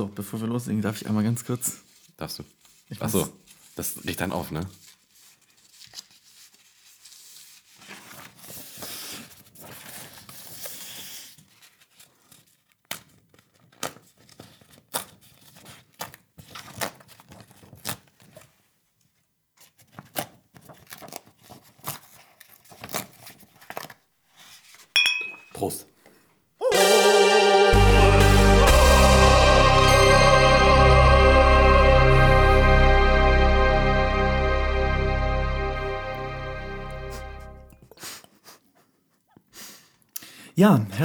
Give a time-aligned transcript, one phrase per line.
[0.00, 1.80] So, bevor wir loslegen, darf ich einmal ganz kurz.
[2.16, 2.44] Darfst du?
[2.88, 3.28] Ich Achso,
[3.76, 4.66] das riecht dann auf, ne?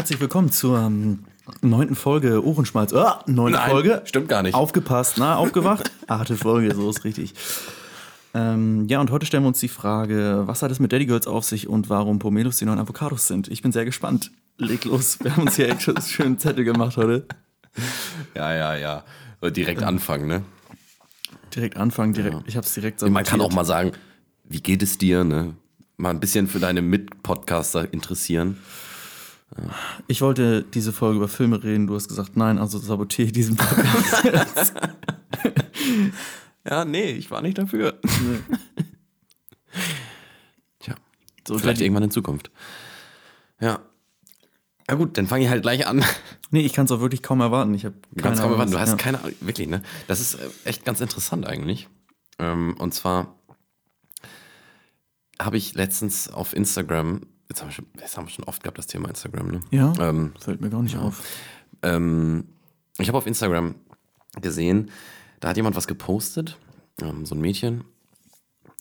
[0.06, 1.24] Herzlich willkommen zur ähm,
[1.62, 2.94] neunten Folge Ohrenschmalz.
[2.94, 4.04] Ah, neunte Nein, Folge.
[4.06, 4.54] stimmt gar nicht.
[4.54, 5.92] Aufgepasst, na, aufgewacht.
[6.08, 7.34] Achte Folge, so ist richtig.
[8.36, 11.26] Ähm, ja, und heute stellen wir uns die Frage, was hat es mit Daddy Girls
[11.26, 13.48] auf sich und warum Pomelos die neuen Avocados sind?
[13.48, 14.30] Ich bin sehr gespannt.
[14.60, 17.26] Leg los, wir haben uns hier echt schon einen schönen Zettel gemacht heute.
[18.36, 19.04] Ja, ja, ja.
[19.42, 20.44] Direkt anfangen, ne?
[21.56, 22.44] Direkt anfangen, direkt.
[22.46, 23.94] Ich habe es direkt so Man kann auch mal sagen,
[24.44, 25.56] wie geht es dir, ne?
[25.98, 28.60] Mal ein bisschen für deine Mitpodcaster interessieren.
[30.08, 31.88] Ich wollte diese Folge über Filme reden.
[31.88, 34.74] Du hast gesagt, nein, also sabotiere ich diesen Podcast.
[36.68, 38.00] Ja, nee, ich war nicht dafür.
[40.80, 40.96] Tja,
[41.48, 42.50] So, vielleicht irgendwann in Zukunft.
[43.60, 43.80] Ja.
[44.90, 46.04] Ja gut, dann fange ich halt gleich an.
[46.52, 47.74] Nee, ich kann es auch wirklich kaum erwarten.
[47.74, 48.96] Ich habe Du kannst kaum erwarten, du hast ja.
[48.96, 49.82] keine Ahnung, wirklich, ne?
[50.08, 51.88] Das ist äh, echt ganz interessant eigentlich.
[52.40, 53.36] Ähm, und zwar
[55.40, 58.78] habe ich letztens auf Instagram, jetzt haben, wir schon, jetzt haben wir schon oft gehabt,
[58.78, 59.60] das Thema Instagram, ne?
[59.72, 61.24] Ja, Ähm, fällt mir gar nicht auf.
[61.84, 62.48] ähm,
[62.98, 63.76] ich habe auf Instagram
[64.42, 64.90] gesehen,
[65.42, 66.58] da hat jemand was gepostet,
[67.02, 67.84] ähm, so ein Mädchen.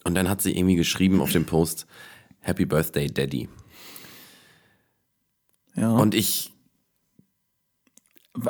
[0.04, 1.86] Und dann hat sie irgendwie geschrieben auf dem Post,
[2.40, 3.48] Happy Birthday, Daddy.
[5.74, 5.90] Ja.
[5.90, 6.52] Und ich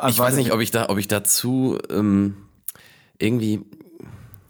[0.09, 2.37] Ich weiß nicht, ob ich da, ob ich dazu ähm,
[3.19, 3.61] irgendwie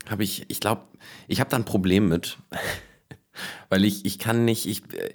[0.08, 0.82] habe ich, ich glaube,
[1.28, 2.38] ich habe da ein Problem mit,
[3.68, 5.14] weil ich, ich kann nicht, ich, äh,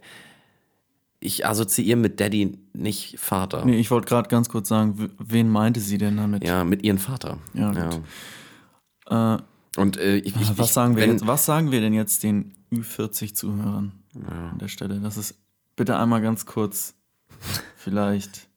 [1.19, 3.66] ich assoziiere mit Daddy nicht Vater.
[3.66, 6.46] Nee, ich wollte gerade ganz kurz sagen, wen meinte sie denn damit?
[6.46, 7.38] Ja, mit ihren Vater.
[7.53, 8.02] Ja, gut.
[9.09, 9.35] Ja.
[9.35, 9.40] Äh,
[9.78, 12.56] Und äh, ich, ich, was, sagen wir wenn, jetzt, was sagen wir denn jetzt den
[12.72, 13.91] Ü40-Zuhörern
[14.28, 15.00] an der Stelle?
[15.00, 15.35] Das ist
[15.75, 16.96] bitte einmal ganz kurz
[17.75, 18.47] vielleicht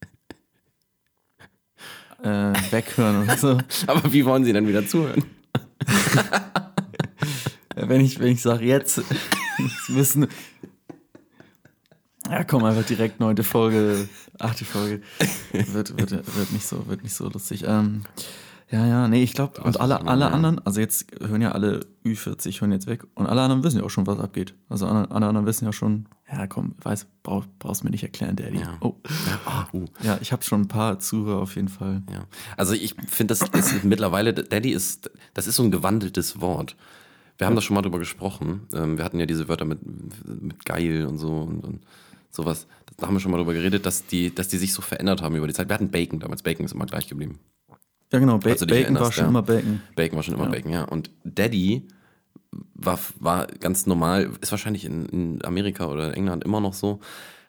[2.23, 3.59] äh, weghören oder so.
[3.87, 5.25] Aber wie wollen Sie dann wieder zuhören?
[7.75, 9.01] Ja, Wenn ich, wenn ich sage jetzt,
[9.89, 10.27] müssen.
[12.33, 15.03] Ja, komm, einfach direkt neunte Folge, achte Folge.
[15.53, 17.65] Wird, wird, wird, nicht, so, wird nicht so lustig.
[17.67, 18.05] Ähm,
[18.71, 20.31] ja, ja, nee, ich glaube, und alle, alle ja.
[20.31, 23.05] anderen, also jetzt hören ja alle Ü40, hören jetzt weg.
[23.15, 24.55] Und alle anderen wissen ja auch schon, was abgeht.
[24.71, 28.35] Also alle, alle anderen wissen ja schon, ja, komm, weiß, brauch, brauchst mir nicht erklären,
[28.35, 28.61] Daddy.
[28.61, 28.79] Ja.
[28.81, 28.95] Oh.
[29.27, 32.03] Ja, uh, Ja, ich habe schon ein paar Zuhörer auf jeden Fall.
[32.11, 32.25] ja.
[32.57, 36.77] Also ich finde, das ist mittlerweile, Daddy ist, das ist so ein gewandeltes Wort.
[37.37, 38.63] Wir haben da schon mal drüber gesprochen.
[38.73, 39.81] Ähm, wir hatten ja diese Wörter mit,
[40.25, 41.81] mit geil und so und, und
[42.33, 42.67] sowas.
[42.97, 45.37] Da haben wir schon mal drüber geredet, dass die, dass die sich so verändert haben
[45.37, 45.69] über die Zeit.
[45.69, 46.43] Wir hatten Bacon damals.
[46.43, 47.39] Bacon ist immer gleich geblieben.
[48.13, 49.29] Ja, genau, ba dich Bacon war schon ja.
[49.29, 49.81] immer Bacon.
[49.95, 50.85] Bacon war schon immer Bacon, ja.
[50.85, 51.89] Und Daddy
[52.75, 57.01] war, war ganz normal, ist wahrscheinlich in, in Amerika oder England immer noch so,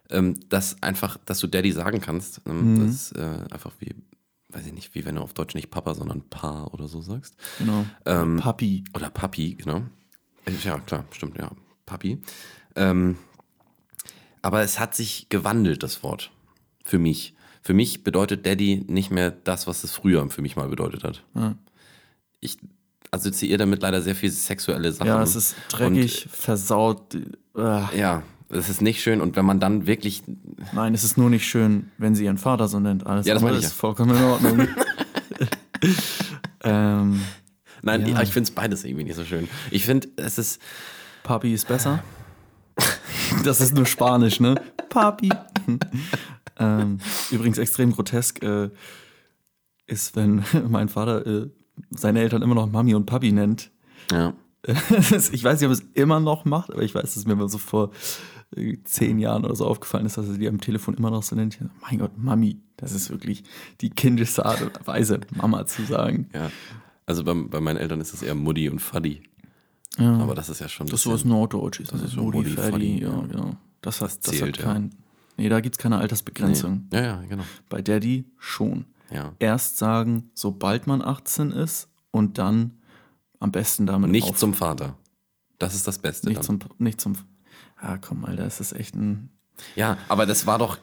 [0.09, 2.41] ähm, dass einfach, dass du Daddy sagen kannst.
[2.45, 3.93] Ähm, Das ist äh, einfach wie,
[4.49, 7.35] weiß ich nicht, wie wenn du auf Deutsch nicht Papa, sondern Pa oder so sagst.
[7.59, 7.85] Genau.
[8.05, 8.85] Ähm, Papi.
[8.95, 9.81] Oder Papi, genau.
[10.45, 11.51] Äh, Ja, klar, stimmt, ja.
[11.85, 12.21] Papi.
[12.75, 13.17] Ähm,
[14.43, 16.29] aber es hat sich gewandelt, das Wort.
[16.83, 17.33] Für mich.
[17.63, 21.23] Für mich bedeutet Daddy nicht mehr das, was es früher für mich mal bedeutet hat.
[21.33, 21.55] Ja.
[22.41, 22.57] Ich
[23.09, 25.07] assoziiere damit leider sehr viel sexuelle Sachen.
[25.07, 27.15] Ja, es ist dreckig, versaut.
[27.15, 27.19] Äh,
[27.53, 29.21] Und, ja, es ist nicht schön.
[29.21, 30.23] Und wenn man dann wirklich.
[30.73, 33.07] Nein, es ist nur nicht schön, wenn sie ihren Vater so nennt.
[33.07, 33.77] Alles Ja, das andere ich ist ja.
[33.77, 34.67] vollkommen in Ordnung.
[36.63, 37.21] ähm,
[37.81, 38.21] Nein, Ja.
[38.21, 39.47] ich finde es beides irgendwie nicht so schön.
[39.71, 40.61] Ich finde, es ist.
[41.23, 42.03] Papi ist besser.
[43.47, 44.55] Das ist nur Spanisch, ne?
[44.89, 45.29] Papi.
[46.59, 46.99] ähm,
[47.31, 48.69] übrigens extrem grotesk äh,
[49.85, 51.49] ist, wenn mein Vater äh,
[51.91, 53.71] seine Eltern immer noch Mami und Papi nennt.
[54.11, 54.33] Ja.
[54.65, 57.49] ich weiß nicht, ob er es immer noch macht, aber ich weiß, dass mir mal
[57.49, 57.91] so vor
[58.55, 61.35] äh, zehn Jahren oder so aufgefallen ist, dass er die am Telefon immer noch so
[61.35, 61.57] nennt.
[61.81, 63.43] Mein Gott, Mami, das ist wirklich
[63.81, 66.29] die kindischste Art und Weise, Mama zu sagen.
[66.33, 66.49] ja.
[67.05, 69.23] Also bei, bei meinen Eltern ist es eher Mutti und Faddy.
[69.97, 70.17] Ja.
[70.17, 70.87] Aber das ist ja schon.
[70.87, 71.89] Das ist so bisschen- was Norddeutsches.
[71.89, 73.21] Das ist so Mutti, Faddy, Faddy, ja, ja.
[73.21, 73.55] genau.
[73.81, 74.73] Das hat, das zählt, hat ja.
[74.73, 74.95] kein.
[75.37, 76.87] Nee, da gibt es keine Altersbegrenzung.
[76.93, 77.43] Ja, ja, genau.
[77.69, 78.85] Bei Daddy schon.
[79.11, 79.33] Ja.
[79.39, 82.71] Erst sagen, sobald man 18 ist und dann
[83.39, 84.95] am besten damit Nicht auf- zum Vater.
[85.59, 86.27] Das ist das Beste.
[86.27, 86.43] nicht dann.
[86.45, 87.15] zum nicht zum
[87.77, 89.29] Ah, komm, Alter, das ist echt ein
[89.75, 90.77] Ja, aber das war doch,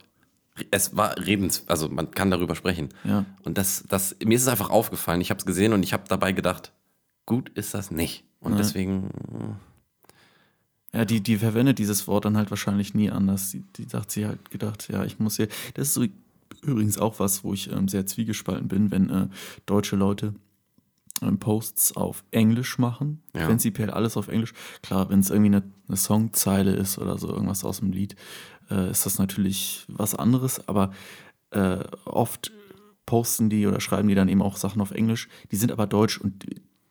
[0.71, 2.91] Es war redens, also man kann darüber sprechen.
[3.05, 3.25] Ja.
[3.45, 5.21] Und das, das, mir ist es einfach aufgefallen.
[5.23, 6.73] Ich habe es gesehen und ich habe dabei gedacht,
[7.25, 8.25] gut ist das nicht.
[8.41, 9.11] Und deswegen,
[10.93, 13.51] Ja, die, die verwendet dieses Wort dann halt wahrscheinlich nie anders.
[13.53, 15.49] Die, die sagt sie halt gedacht, ja, ich muss hier.
[15.75, 16.05] Das ist so
[16.63, 19.29] übrigens auch was, wo ich ähm, sehr zwiegespalten bin, wenn äh,
[19.67, 20.35] deutsche Leute
[21.23, 23.23] ähm, Posts auf Englisch machen.
[23.35, 23.47] Ja.
[23.47, 24.53] Prinzipiell alles auf Englisch.
[24.83, 28.17] Klar, wenn es irgendwie eine, eine Songzeile ist oder so, irgendwas aus dem Lied,
[28.71, 30.93] äh, ist das natürlich was anderes, aber
[31.51, 32.53] äh, oft
[33.07, 35.29] posten die oder schreiben die dann eben auch Sachen auf Englisch.
[35.51, 36.47] Die sind aber deutsch und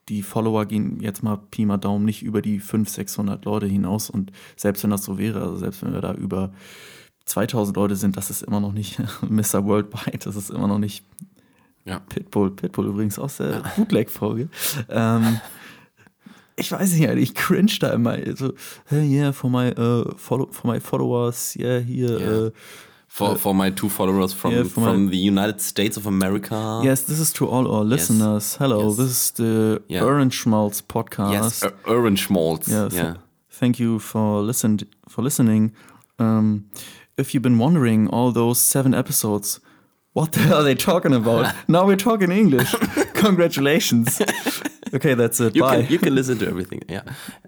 [0.10, 4.10] die- Follower gehen jetzt mal Pi mal Daumen nicht über die 500, 600 Leute hinaus.
[4.10, 6.52] Und selbst wenn das so wäre, also selbst wenn wir da über
[7.26, 9.64] 2000 Leute sind, das ist immer noch nicht Mr.
[9.66, 11.06] Worldwide, das ist immer noch nicht
[11.86, 12.00] ja.
[12.00, 12.52] Pitbull.
[12.52, 14.50] Pitbull übrigens aus der Bootleg-Folge.
[14.90, 15.40] Ähm,
[16.56, 18.18] ich weiß nicht, ich cringe da immer.
[18.36, 18.54] So,
[18.86, 22.20] hey, yeah, for my, uh, follow, for my followers, yeah, hier.
[22.20, 22.32] Ja.
[22.48, 22.52] Uh,
[23.10, 26.82] For, for my two followers from, Yeah, for my- from the United States of America.
[26.84, 28.56] yes, this is to all our listeners.
[28.60, 28.98] Hello, Yes.
[28.98, 30.04] this is the Yeah.
[30.06, 31.32] Orange Schmaltz podcast.
[31.34, 32.68] Yes, Orange Malts.
[32.68, 33.14] Yeah, Yeah.
[33.60, 35.72] thank you for listened for listening.
[36.20, 36.66] Um,
[37.18, 39.60] if you've been wondering all those seven episodes,
[40.14, 41.54] what the hell are they talking about?
[41.68, 42.72] now we're talking English.
[43.14, 44.22] Congratulations.
[44.94, 45.56] Okay, that's it.
[45.56, 45.82] You Bye.
[45.82, 46.82] can, you can listen to everything.
[46.90, 47.02] Yeah.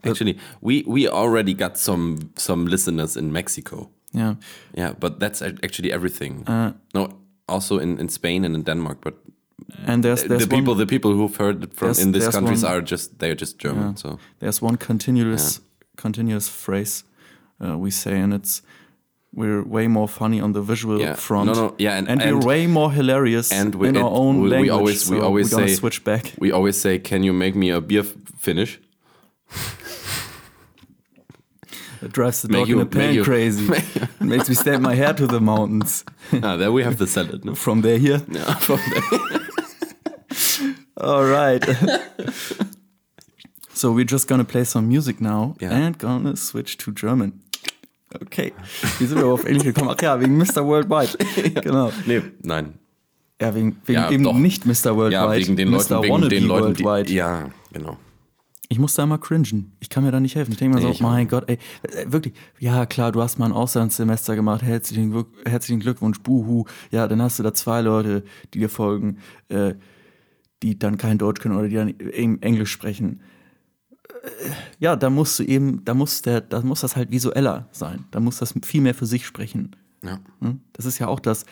[0.03, 3.89] Actually, we, we already got some some listeners in Mexico.
[4.13, 4.35] Yeah.
[4.77, 6.43] Yeah, but that's actually everything.
[6.47, 7.07] Uh, no,
[7.47, 9.13] also in, in Spain and in Denmark, but
[9.87, 12.63] and there's there's the people one, the people who've heard it from in these countries
[12.63, 13.83] one- are just they're just German.
[13.83, 13.95] Yeah.
[13.95, 15.61] So there's one continuous
[16.01, 17.03] continuous phrase
[17.63, 18.61] uh, we say, and it's
[19.33, 21.15] we're way more funny on the visual Yeah.
[21.15, 21.45] front.
[21.45, 24.35] No, no, yeah, and- and, and- we're way more hilarious and we- in our own
[24.35, 24.71] we- we language.
[24.71, 26.33] always- we so always say- switch back.
[26.39, 28.03] we always say, "Can you make me a beer
[28.39, 28.79] finish?"
[32.03, 33.65] It drives the Make dog you- in make pan you- crazy.
[34.21, 36.03] It makes me stand my hair to the mountains.
[36.43, 37.43] ah, there we have the salad.
[37.45, 37.53] No?
[37.55, 38.21] From there here.
[38.31, 39.39] Yeah, from there.
[40.97, 41.63] All right.
[43.73, 45.69] so we're just gonna play some music now Ja.
[45.69, 47.31] and gonna switch to German.
[48.23, 48.51] Okay.
[48.99, 49.89] Wie sind wir auf Englisch gekommen?
[49.95, 50.65] Ach ja, wegen Mr.
[50.65, 51.17] Worldwide.
[51.61, 51.91] Genau.
[52.05, 52.73] nee, nein.
[53.41, 54.33] Ja, wegen, wegen Ja, eben doch.
[54.35, 54.95] nicht Mr.
[54.95, 55.13] Worldwide.
[55.13, 55.77] Ja, wegen den Mr.
[55.77, 57.97] Leuten, wegen Wannabe den Leuten, die, ja, genau.
[58.71, 59.73] Ich muss da immer cringen.
[59.81, 60.53] Ich kann mir da nicht helfen.
[60.53, 63.47] Ich denke mir so, ich mein Gott, ey, äh, wirklich, ja klar, du hast mal
[63.47, 66.63] ein Auslandssemester gemacht, herzlichen, herzlichen Glückwunsch, buhu.
[66.89, 68.23] Ja, dann hast du da zwei Leute,
[68.53, 69.17] die dir folgen,
[69.49, 69.73] äh,
[70.63, 73.19] die dann kein Deutsch können oder die dann eben Englisch sprechen.
[74.07, 78.05] Äh, Ja, da musst du eben, da muss der, da muss das halt visueller sein.
[78.11, 79.75] Da muss das viel mehr für sich sprechen.
[80.01, 80.21] Ja.
[80.39, 80.59] Ne?
[80.71, 81.45] Das ist ja auch das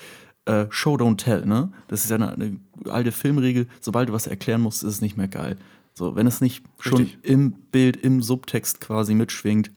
[0.45, 1.73] äh, Show Don't Tell, ne?
[1.89, 3.67] Das ist ja eine, eine alte Filmregel.
[3.81, 5.57] Sobald du was erklären musst, ist es nicht mehr geil.
[5.93, 7.23] So, wenn es nicht schon Richtig.
[7.23, 9.71] im Bild, im Subtext quasi mitschwingt,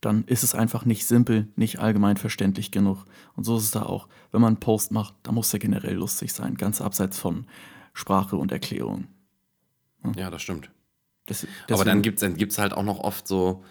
[0.00, 3.04] dann ist es einfach nicht simpel, nicht allgemein verständlich genug.
[3.36, 4.08] Und so ist es da auch.
[4.32, 7.46] Wenn man einen Post macht, da muss er generell lustig sein, ganz abseits von
[7.92, 9.06] Sprache und Erklärung.
[10.16, 10.70] ja, das stimmt.
[11.26, 13.62] Das, Aber dann gibt es dann gibt's halt auch noch oft so,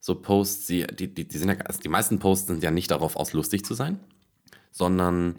[0.00, 3.16] so Posts, die, die, die sind ja, also die meisten Posts sind ja nicht darauf
[3.16, 3.98] aus, lustig zu sein,
[4.70, 5.38] sondern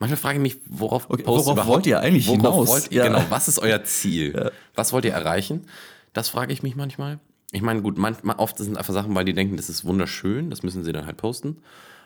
[0.00, 2.68] manchmal frage ich mich, worauf Okay, worauf wollt ihr eigentlich worauf hinaus?
[2.68, 3.08] Wollt, ihr- Ja.
[3.08, 4.50] Genau, was ist euer Ziel?
[4.74, 5.66] Was wollt ihr erreichen?
[6.12, 7.20] Das frage ich mich manchmal.
[7.52, 10.62] Ich meine, gut, manchmal, oft sind einfach Sachen, weil die denken, das ist wunderschön, das
[10.64, 11.58] müssen sie dann halt posten.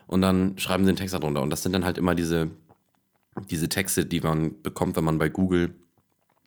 [0.06, 1.41] Und dann schreiben sie einen Text darunter.
[1.41, 2.50] Und das sind dann halt immer diese,
[3.50, 5.75] diese Texte, die man bekommt, wenn man bei Google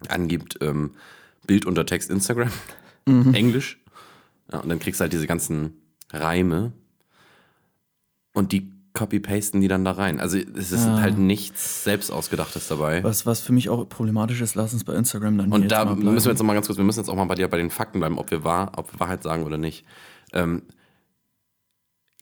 [0.10, 0.92] angibt, ähm,
[1.48, 2.52] Bild unter Text Instagram,
[3.06, 3.80] Englisch.
[4.52, 5.74] Ja, und dann kriegst du halt diese ganzen
[6.12, 6.72] Reime
[8.34, 10.20] und die copy-pasten die dann da rein.
[10.20, 13.04] Also es ist halt nichts selbst ausgedachtes dabei.
[13.04, 16.26] was, was für mich auch problematisch ist, lass uns bei Instagram dann Und da müssen
[16.26, 17.70] wir jetzt noch mal ganz kurz, wir müssen jetzt auch mal bei dir bei den
[17.70, 19.86] Fakten bleiben, ob wir wahr, ob wir Wahrheit sagen oder nicht.
[20.34, 20.64] Ähm,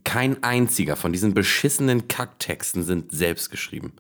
[0.03, 3.94] kein einziger von diesen beschissenen Kacktexten sind selbst geschrieben.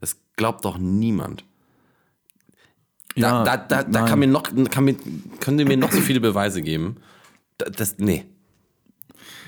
[0.00, 1.44] Das glaubt doch niemand.
[3.14, 4.96] Da, Ja, da, da, da kann mir noch, kann mir,
[5.40, 6.96] können mir noch so viele Beweise geben.
[7.58, 8.26] Da- Das, nee.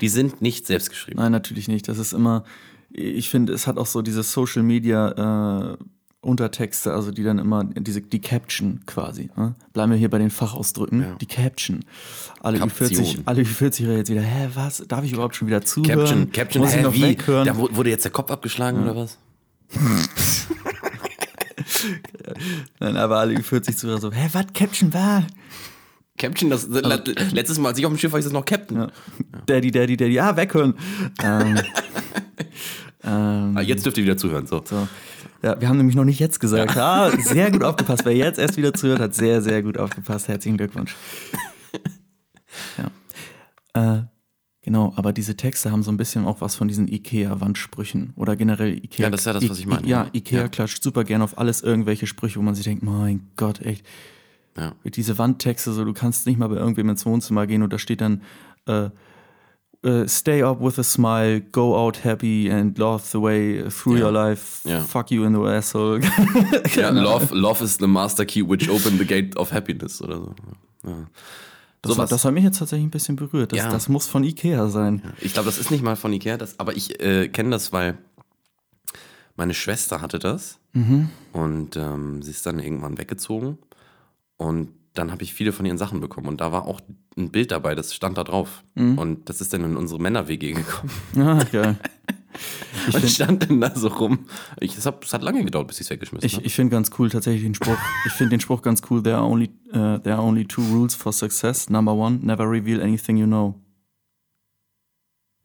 [0.01, 1.19] Die sind nicht selbst geschrieben.
[1.19, 1.87] Nein, natürlich nicht.
[1.87, 2.45] Das ist immer,
[2.91, 5.77] ich finde, es hat auch so diese Social Media äh,
[6.21, 9.29] Untertexte, also die dann immer, diese, die Caption quasi.
[9.37, 9.55] Ne?
[9.71, 11.01] Bleiben wir hier bei den Fachausdrücken.
[11.01, 11.15] Ja.
[11.15, 11.85] Die Caption.
[12.41, 12.89] Alle Kaption.
[12.89, 14.83] Ü40, alle Ü40 jetzt wieder, hä, was?
[14.87, 15.97] Darf ich überhaupt schon wieder zuhören?
[15.97, 17.01] Caption, Caption, Muss ich hä, noch wie?
[17.03, 17.45] weghören?
[17.47, 19.17] Da wu- wurde jetzt der Kopf abgeschlagen oder was?
[22.79, 24.45] Nein, aber alle Ü40 Zuhörer so, hä, was?
[24.53, 25.25] Caption war?
[26.17, 28.77] Captain, das, letztes Mal, als ich auf dem Schiff war, ist das noch Captain.
[28.77, 28.91] Ja.
[29.45, 30.73] Daddy, Daddy, Daddy, ah, weghören.
[31.23, 31.57] ähm,
[33.09, 34.45] ähm, Ah, jetzt dürft ihr wieder zuhören.
[34.45, 34.61] So.
[34.65, 34.87] So.
[35.41, 36.77] Ja, wir haben nämlich noch nicht jetzt gesagt.
[36.77, 38.05] Ah, sehr gut aufgepasst.
[38.05, 40.27] Wer jetzt erst wieder zuhört, hat sehr, sehr gut aufgepasst.
[40.27, 40.95] Herzlichen Glückwunsch.
[42.77, 42.91] Ja.
[43.99, 44.03] Äh,
[44.61, 48.73] Genau, aber diese Texte haben so ein bisschen auch was von diesen Ikea-Wandsprüchen oder generell
[48.77, 49.05] Ikea.
[49.05, 50.09] Ja, das ist ja das, was ich meine, Ja, ja.
[50.13, 50.47] Ikea Ja.
[50.49, 53.85] klatscht super gerne auf alles irgendwelche Sprüche, wo man sich denkt, mein Gott, echt.
[54.57, 54.73] Ja.
[54.83, 58.01] Diese Wandtexte, so du kannst nicht mal bei irgendwem ins Wohnzimmer gehen und da steht
[58.01, 58.21] dann
[58.67, 58.89] äh,
[59.83, 64.05] äh, Stay up with a smile, go out happy and love the way through Ja.
[64.05, 64.67] your life.
[64.67, 64.81] Ja.
[64.81, 66.01] Fuck you in the asshole.
[66.75, 70.35] Ja, love, love is the master key which opened the gate of happiness oder so.
[70.85, 71.07] Ja.
[71.81, 72.03] Das, Sowas.
[72.03, 73.53] hat, das hat mich jetzt tatsächlich ein bisschen berührt.
[73.53, 75.01] Das, das muss von Ikea sein.
[75.21, 77.97] Ich glaube, das ist nicht mal von Ikea, das, aber ich äh, kenne das, weil
[79.37, 80.59] meine Schwester hatte das
[81.31, 83.57] und ähm, sie ist dann irgendwann weggezogen
[84.35, 84.69] und
[84.99, 86.81] dann habe ich viele von ihren Sachen bekommen und da war auch
[87.17, 90.91] ein Bild dabei, das stand da drauf und das ist dann in unsere Männer-WG gekommen
[91.17, 91.77] Ah, geil.
[92.87, 94.19] Ich und stand dann da so rum.
[94.59, 96.45] Ich, das hat, das hat lange gedauert, bis ich es weggeschmissen Ich, habe.
[96.45, 97.75] ich finde ganz cool tatsächlich den Spruch.
[98.05, 99.01] Ich finde den Spruch ganz cool.
[99.03, 101.69] There are only uh, there are only two rules for success.
[101.69, 103.55] Number one, never reveal anything you know.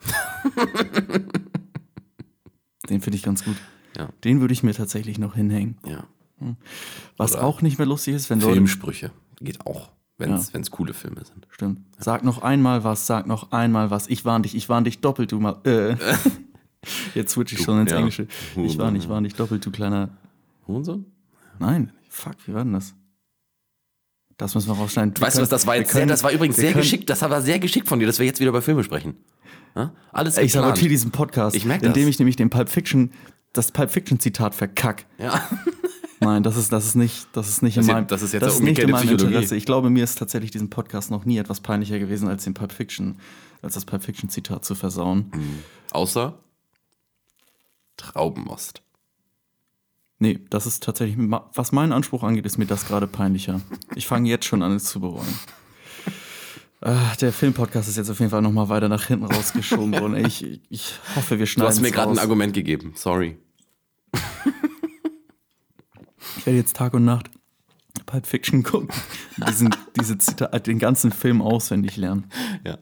[2.89, 3.57] den finde ich ganz gut.
[3.97, 4.11] Ja.
[4.25, 5.79] Den würde ich mir tatsächlich noch hinhängen.
[5.87, 6.05] Ja.
[7.17, 8.53] Was Oder auch nicht mehr lustig ist, wenn Leute.
[8.55, 9.11] Filmsprüche
[9.45, 10.61] geht auch, wenn es Ja.
[10.71, 11.47] coole Filme sind.
[11.51, 11.81] Stimmt.
[11.99, 14.09] Sag noch einmal was, sag noch einmal was.
[14.09, 15.59] Ich warn dich, ich warn dich doppelt, du mal.
[15.65, 15.97] Äh.
[17.15, 17.99] Jetzt switch ich schon ins ja.
[17.99, 18.27] Englische.
[18.57, 20.11] Ich warn, ich warn dich doppelt, du kleiner.
[20.67, 21.07] Hurensohn?
[21.59, 22.95] Nein, fuck, wie war denn das?
[24.37, 25.15] Das müssen wir rausschneiden.
[25.17, 27.23] Wir Weißt du was, das war jetzt können- das war übrigens sehr können- geschickt, das
[27.23, 29.17] war sehr geschickt von dir, dass wir jetzt wieder über Filme sprechen.
[29.77, 29.93] Ja?
[30.13, 31.89] Alles Ich sabotiere diesen Podcast, Ich merk das.
[31.89, 33.13] indem ich nämlich den Pulp Fiction,
[33.53, 35.07] das Pulp Fiction Zitat verkack.
[35.19, 35.41] Ja.
[36.25, 38.43] Nein, das ist, das ist nicht, das ist nicht Das in meinem, das ist jetzt
[38.43, 39.09] das ist nicht in meinem.
[39.11, 39.57] Interesse.
[39.57, 42.73] Ich glaube, mir ist tatsächlich diesen Podcast noch nie etwas peinlicher gewesen, als den Pulp
[42.73, 43.16] Fiction,
[43.62, 45.31] als das Pulp Fiction Zitat zu versauen.
[45.90, 46.38] Außer
[47.97, 48.83] Traubenmost.
[50.19, 51.16] Nee, das ist tatsächlich,
[51.54, 53.61] was meinen Anspruch angeht, ist mir das gerade peinlicher.
[53.95, 55.38] Ich fange jetzt schon an, es zu bereuen.
[56.81, 60.25] Ah, der Filmpodcast ist jetzt auf jeden Fall nochmal weiter nach hinten rausgeschoben worden.
[60.25, 62.19] Ich, ich hoffe, wir Du schneiden hast mir gerade ein.
[62.19, 63.38] Argument gegeben, sorry.
[66.37, 67.31] Ich werde jetzt Tag und Nacht
[68.07, 68.88] Pulp Fiction gucken.
[69.49, 72.26] Diesen, diese Zitat, den ganzen Film auswendig lernen.
[72.64, 72.79] Ja.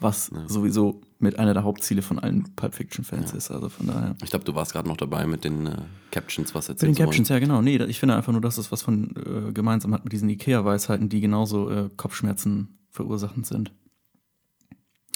[0.00, 3.50] Was sowieso mit einer der Hauptziele von allen Pulp Fiction-Fans ist.
[3.50, 4.16] Also von daher.
[4.22, 5.76] Ich glaube, du warst gerade noch dabei mit den äh,
[6.10, 7.62] Captions, was Mit erzählt den Captions, ja genau.
[7.62, 11.08] Nee, ich finde einfach nur, dass es was von äh, gemeinsam hat mit diesen Ikea-Weisheiten,
[11.08, 13.72] die genauso äh, Kopfschmerzen verursachend sind.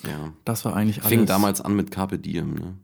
[0.05, 0.33] Ja.
[0.45, 1.09] Das war eigentlich alles.
[1.09, 2.79] Fing damals an mit Carpe Diem, ne?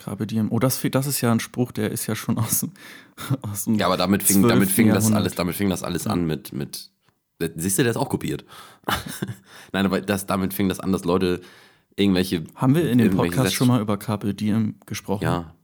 [0.00, 0.48] Carpe Diem.
[0.50, 2.72] Oh, das, das ist ja ein Spruch, der ist ja schon aus, dem-
[3.42, 4.52] aus dem Ja, aber damit fing, 12.
[4.52, 6.90] damit fing das alles, damit fing das alles an mit, mit.
[7.56, 8.44] Siehst du, der ist auch kopiert.
[9.72, 11.40] Nein, aber das, damit fing das an, dass Leute
[11.96, 12.44] irgendwelche.
[12.54, 15.24] Haben wir in dem Podcast Sätze- schon mal über Carpe Diem gesprochen?
[15.24, 15.54] Ja.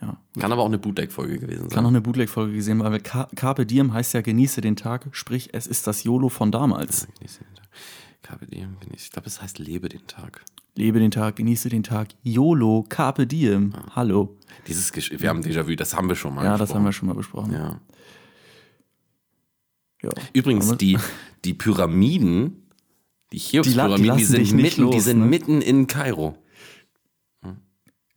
[0.00, 0.16] ja.
[0.38, 1.70] Kann aber auch eine Bootleg-Folge gewesen sein.
[1.70, 5.50] Kann noch eine Bootleg-Folge gesehen, weil Car Carpe Diem heißt ja genieße den Tag, sprich
[5.52, 7.06] es ist das YOLO von damals.
[7.18, 7.66] Genieße den Tag.
[8.26, 9.04] Carpe Diem, genieße.
[9.06, 10.44] Ich glaube, es heißt lebe den Tag.
[10.74, 13.72] Lebe den Tag, genieße den Tag, YOLO, Carpe Diem.
[13.94, 14.36] Hallo.
[14.66, 16.44] Dieses Gesch wir haben Déjà-vu, das haben wir schon mal.
[16.44, 16.92] Ja, das haben wir besprochen.
[16.92, 17.52] schon mal besprochen.
[17.52, 17.80] Ja.
[20.02, 20.10] Ja.
[20.32, 20.98] Übrigens, die,
[21.44, 22.68] die Pyramiden,
[23.32, 25.26] die Die die Cheops-Pyramiden, die, dich sind, mitten, die sind ne?
[25.26, 26.36] mitten in Kairo.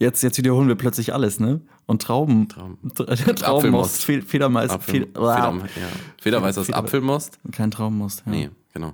[0.02, 1.60] Jetzt, jetzt wiederholen wir plötzlich alles, ne?
[1.86, 2.48] Und Trauben.
[2.48, 4.06] Traum- Traubenmost.
[4.06, 5.88] Fe Federmais, Apfel, Feder, Feder, ja.
[6.22, 7.38] Federweiß aus Feder- Apfelmost?
[7.52, 8.24] Kein Traubenmost.
[8.26, 8.32] Ja.
[8.32, 8.94] Nee, genau.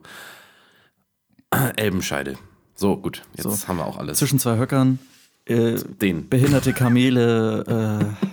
[1.78, 2.36] Elbenscheide.
[2.76, 3.68] So, gut, jetzt So.
[3.68, 4.18] haben wir auch alles.
[4.20, 5.00] Zwischen zwei Höckern,
[5.46, 6.28] äh, Den.
[6.30, 8.26] behinderte Kamele, äh,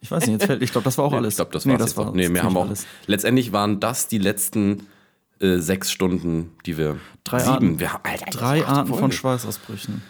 [0.00, 1.32] ich weiß nicht, jetzt fällt, ich glaube, das war auch alles.
[1.34, 2.12] Ich glaube, das nee, das war.
[2.12, 2.66] Nee, wir haben auch.
[2.66, 2.86] alles.
[3.06, 4.86] Letztendlich waren das die letzten
[5.40, 6.98] äh, sechs Stunden, die wir.
[7.24, 7.52] Drei sieben.
[7.52, 9.14] Arten, Wir, haben- Alter, drei Arten von Folge.
[9.14, 10.02] Schweißausbrüchen.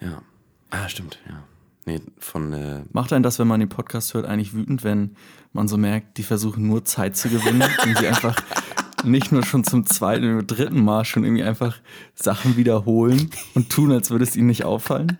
[0.00, 0.22] Ja.
[0.70, 1.42] Ah, stimmt, ja.
[1.84, 2.52] Nee, von.
[2.54, 5.14] Äh, Macht einen das, wenn man den Podcast hört, eigentlich wütend, wenn
[5.52, 8.34] man so merkt, die versuchen nur Zeit zu gewinnen und sie einfach
[9.04, 11.78] nicht nur schon zum zweiten oder dritten Mal schon irgendwie einfach
[12.14, 15.18] Sachen wiederholen und tun, als würde es ihnen nicht auffallen?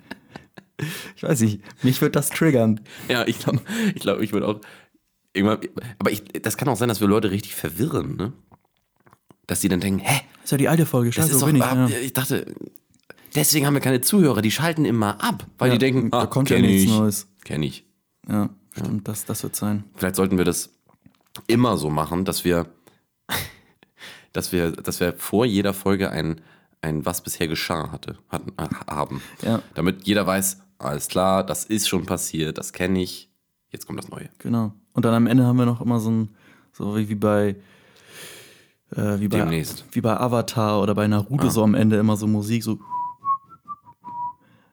[1.16, 2.80] Ich weiß nicht, mich wird das triggern.
[3.08, 3.60] ja, ich glaube,
[3.94, 4.60] ich, glaub, ich würde auch.
[5.32, 5.58] Irgendwann,
[5.98, 8.32] aber ich, das kann auch sein, dass wir Leute richtig verwirren, ne?
[9.46, 10.20] Dass die dann denken, hä?
[10.36, 11.58] Das ist ja die alte Folge, Das scheiße, ist wo doch, ich?
[11.60, 11.98] Ja.
[12.00, 12.46] ich dachte,
[13.34, 16.26] deswegen haben wir keine Zuhörer, die schalten immer ab, weil Ja, die denken, da ah,
[16.26, 17.28] kommt ja nichts ich, Neues.
[17.44, 17.84] Kenn ich.
[18.28, 19.84] Ja, stimmt, Das, das wird sein.
[19.96, 20.70] Vielleicht sollten wir das
[21.46, 22.66] immer so machen, dass wir,
[24.34, 26.42] dass wir, dass wir vor jeder Folge ein,
[26.82, 29.22] ein was bisher geschah hatte, hatten, äh, haben.
[29.40, 29.62] Ja.
[29.74, 33.30] Damit jeder weiß, alles klar, das ist schon passiert, das kenne ich.
[33.70, 34.28] Jetzt kommt das Neue.
[34.38, 34.72] Genau.
[34.92, 36.28] Und dann am Ende haben wir noch immer so ein,
[36.72, 37.56] so wie, wie bei,
[38.94, 39.84] äh, wie bei, Demnächst.
[39.92, 42.78] wie bei Avatar oder bei Naruto so am Ende immer so Musik, so.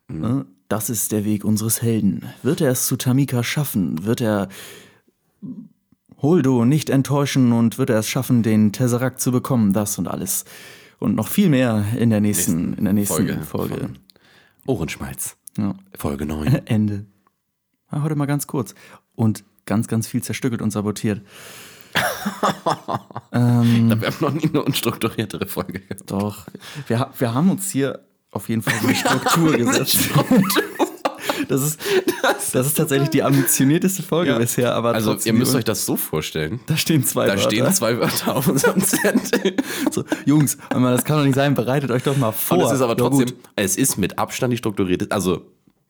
[0.07, 0.45] Ne?
[0.67, 2.25] Das ist der Weg unseres Helden.
[2.43, 4.05] Wird er es zu Tamika schaffen?
[4.05, 4.49] Wird er
[6.21, 9.73] Holdo nicht enttäuschen und wird er es schaffen, den Tesseract zu bekommen?
[9.73, 10.45] Das und alles.
[10.99, 13.89] Und noch viel mehr in der nächsten, in der nächsten Folge Folge.
[14.67, 15.35] Ohrenschmalz.
[15.57, 15.73] Ja.
[15.97, 16.61] Folge 9.
[16.65, 17.05] Ende.
[17.91, 18.75] Ja, heute mal ganz kurz.
[19.15, 21.21] Und ganz, ganz viel zerstückelt und sabotiert.
[23.33, 26.09] ähm, Wir haben noch nie eine unstrukturiertere Folge gehabt.
[26.09, 26.45] doch.
[26.87, 27.99] Wir, wir haben uns hier
[28.29, 30.09] auf jeden Fall eine Struktur gesetzt.
[31.51, 31.79] Das ist,
[32.53, 34.37] das ist tatsächlich die ambitionierteste Folge Ja.
[34.37, 36.59] bisher, aber Also, ihr müsst euch das so vorstellen.
[36.67, 37.43] da stehen zwei Da Wörter.
[37.43, 39.55] stehen zwei Wörter auf unserem Zettel.
[39.91, 42.57] So, Jungs, das kann doch nicht sein, bereitet euch doch mal vor.
[42.57, 43.35] Und es ist aber Ja, trotzdem, gut.
[43.55, 45.45] es ist mit Abstand die strukturierteste, also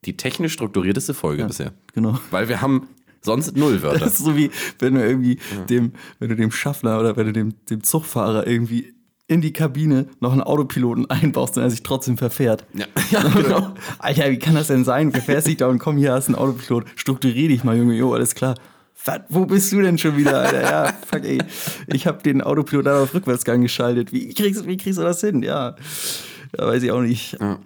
[0.05, 1.73] die technisch strukturierteste Folge bisher.
[1.93, 2.19] Genau.
[2.31, 2.87] Weil wir haben
[3.21, 3.99] sonst null Wörter.
[3.99, 4.49] Das ist so wie,
[4.79, 5.37] wenn du irgendwie
[5.69, 8.95] dem, wenn du dem Schaffner oder wenn du dem, dem Zugfahrer irgendwie
[9.31, 12.65] in die Kabine noch einen Autopiloten einbaust und er sich trotzdem verfährt.
[12.73, 13.73] Ja, ja genau.
[13.99, 15.11] Alter, wie kann das denn sein?
[15.11, 16.85] Verfährst dich da und komm, hier hast du einen Autopilot.
[16.95, 17.95] Strukturier dich mal, Junge.
[17.95, 18.55] Jo, alles klar.
[19.05, 20.61] Was, wo bist du denn schon wieder, Alter?
[20.61, 21.41] Ja, fuck, ey.
[21.87, 24.11] Ich habe den Autopilot dann auf Rückwärtsgang geschaltet.
[24.11, 25.41] Wie kriegst, wie kriegst du das hin?
[25.41, 25.75] Ja,
[26.57, 27.37] ja weiß ich auch nicht.
[27.39, 27.57] Ja.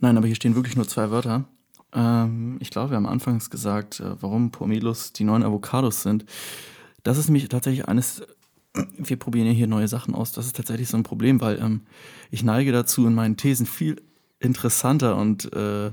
[0.00, 1.44] Nein, aber hier stehen wirklich nur zwei Wörter.
[1.92, 6.24] Ähm, ich glaube, wir haben anfangs gesagt, äh, warum Pomelos die neuen Avocados sind.
[7.02, 8.22] Das ist nämlich tatsächlich eines,
[8.74, 11.82] wir probieren ja hier neue Sachen aus, das ist tatsächlich so ein Problem, weil ähm,
[12.30, 14.02] ich neige dazu, in meinen Thesen viel
[14.40, 15.92] interessanter und äh,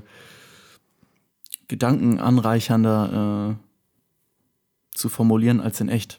[1.68, 6.18] gedankenanreichernder äh, zu formulieren als in echt.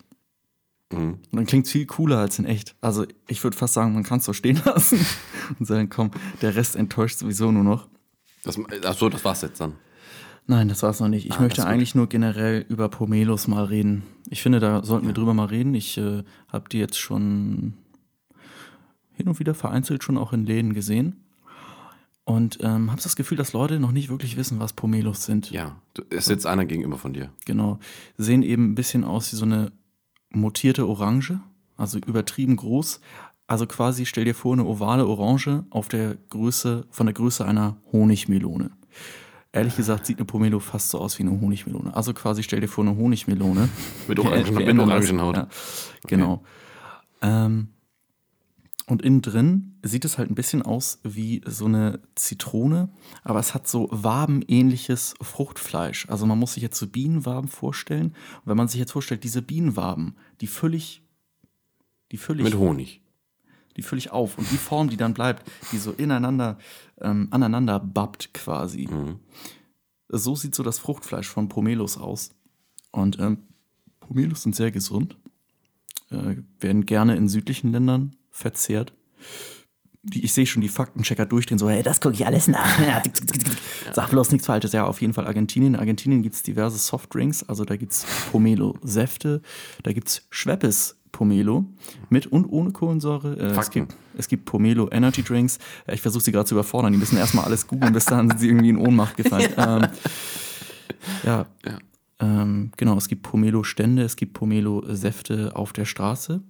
[0.91, 1.19] Mhm.
[1.31, 2.75] Und dann klingt es viel cooler als in echt.
[2.81, 5.05] Also ich würde fast sagen, man kann es so stehen lassen
[5.59, 7.87] und sagen, komm, der Rest enttäuscht sowieso nur noch.
[8.43, 9.73] Das, achso, das war's jetzt dann.
[10.45, 11.25] Nein, das war's noch nicht.
[11.25, 14.03] Ich Ah, möchte eigentlich nur generell über Pomelos mal reden.
[14.29, 15.73] Ich finde, da sollten wir drüber mal reden.
[15.73, 17.73] Ich äh, habe die jetzt schon
[19.13, 21.17] hin und wieder vereinzelt schon auch in Läden gesehen.
[22.25, 25.51] Und ähm, habe das Gefühl, dass Leute noch nicht wirklich wissen, was Pomelos sind.
[25.51, 25.75] Ja,
[26.09, 27.29] es sitzt einer gegenüber von dir.
[27.45, 27.79] Genau.
[28.17, 29.71] Sehen eben ein bisschen aus wie so eine
[30.29, 31.39] mutierte Orange,
[31.75, 33.01] also übertrieben groß.
[33.45, 37.75] Also quasi stell dir vor, eine ovale Orange auf der Größe, von der Größe einer
[37.91, 38.71] Honigmelone.
[39.55, 41.95] Ehrlich gesagt sieht eine Pomelo fast so aus wie eine Honigmelone.
[41.95, 43.69] Also quasi stell dir vor, eine Honigmelone.
[44.07, 44.19] Mit.
[44.19, 45.37] Orangenhaut.
[45.37, 45.47] Ja,
[46.07, 46.43] genau.
[47.21, 47.67] Ähm,
[48.87, 52.89] und innen drin sieht es halt ein bisschen aus wie so eine Zitrone,
[53.23, 56.09] aber es hat so wabenähnliches Fruchtfleisch.
[56.09, 58.07] Also man muss sich jetzt so Bienenwaben vorstellen.
[58.07, 61.03] Und wenn man sich jetzt vorstellt, diese Bienenwaben, die völlig,
[62.11, 63.02] die völlig, Mit Honig.
[63.77, 66.57] Die völlig auf und die Form, die dann bleibt, die so ineinander,
[67.01, 68.87] ähm, aneinander babbt quasi.
[70.09, 72.31] So sieht so das Fruchtfleisch von Pomelos aus.
[72.91, 73.39] Und ähm,
[73.99, 75.17] Pomelos sind sehr gesund,
[76.11, 78.93] äh, werden gerne in südlichen Ländern verzehrt.
[80.03, 82.79] Die, ich sehe schon die Faktenchecker durchdrehen, so, hey, das gucke ich alles nach.
[82.85, 83.01] Ja.
[83.93, 84.73] Sag bloß nichts Falsches.
[84.73, 85.75] Ja, auf jeden Fall Argentinien.
[85.75, 89.41] In Argentinien gibt es diverse Softdrinks, also da gibt es Pomelo-Säfte,
[89.83, 91.63] da gibt es Schweppes Pomelo
[92.09, 93.37] mit und ohne Kohlensäure.
[93.37, 95.59] Äh, es, gibt, es gibt Pomelo Energy Drinks.
[95.87, 96.91] Ja, ich versuche sie gerade zu überfordern.
[96.91, 99.53] Die müssen erstmal alles googeln, bis dahin sind sie irgendwie in Ohnmacht gefallen.
[99.57, 99.87] Ähm,
[101.23, 101.45] ja.
[101.65, 101.77] Ja.
[102.19, 106.41] Ähm, genau, es gibt Pomelo-Stände, es gibt Pomelo-Säfte auf der Straße.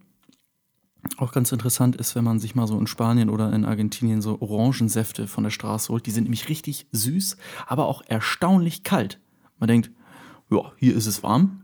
[1.17, 4.39] Auch ganz interessant ist, wenn man sich mal so in Spanien oder in Argentinien so
[4.41, 6.06] Orangensäfte von der Straße holt.
[6.06, 9.19] Die sind nämlich richtig süß, aber auch erstaunlich kalt.
[9.60, 9.91] Man denkt,
[10.49, 11.62] ja, hier ist es warm.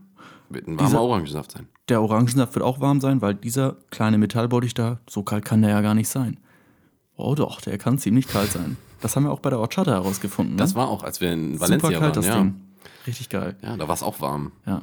[0.50, 1.68] Wird ein warmer Dieser- Orangensaft sein.
[1.90, 5.70] Der Orangensaft wird auch warm sein, weil dieser kleine Metallbottich da, so kalt kann der
[5.70, 6.38] ja gar nicht sein.
[7.16, 8.76] Oh doch, der kann ziemlich kalt sein.
[9.00, 10.54] Das haben wir auch bei der Orchata herausgefunden.
[10.54, 10.60] Ne?
[10.62, 12.12] Das war auch, als wir in super Valencia kalt, waren.
[12.12, 12.38] das Ja.
[12.38, 12.60] Ding.
[13.06, 13.56] Richtig geil.
[13.62, 14.52] ja, da war es auch warm.
[14.66, 14.82] Ja.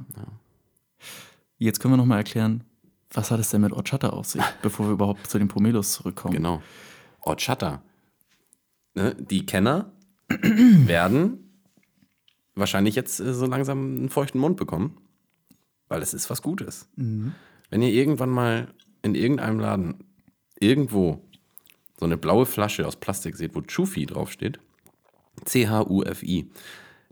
[1.58, 2.64] Jetzt können wir noch mal erklären,
[3.12, 6.36] was hat es denn mit Orchata auf sich, bevor wir überhaupt zu den Pomelos zurückkommen.
[6.36, 6.62] Genau.
[7.26, 7.82] Horchata.
[8.96, 9.92] Ne, die Kenner
[10.30, 11.62] werden
[12.56, 14.98] wahrscheinlich jetzt äh, so langsam einen feuchten Mund bekommen,
[15.88, 16.88] weil es ist was Gutes.
[16.96, 18.68] Wenn ihr irgendwann mal
[19.02, 19.96] in irgendeinem Laden
[20.60, 21.22] irgendwo
[22.00, 24.60] so eine blaue Flasche aus Plastik seht, wo Chufi draufsteht,
[25.46, 26.50] C-H-U-F-I,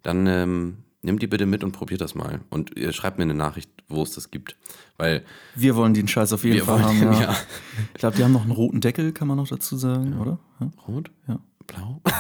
[0.04, 2.42] dann ähm, nehmt die bitte mit und probiert das mal.
[2.50, 4.56] Und ihr schreibt mir eine Nachricht, wo es das gibt.
[4.98, 5.24] Weil
[5.56, 7.00] Wir wollen den Scheiß auf jeden Fall haben.
[7.00, 7.22] den, Ja.
[7.22, 7.36] ja.
[7.94, 10.40] Ich glaube, die haben noch einen roten Deckel, kann man noch dazu sagen, oder?
[10.60, 10.72] Ja.
[10.88, 11.12] Rot?
[11.28, 11.40] Ja.
[11.68, 12.02] Blau?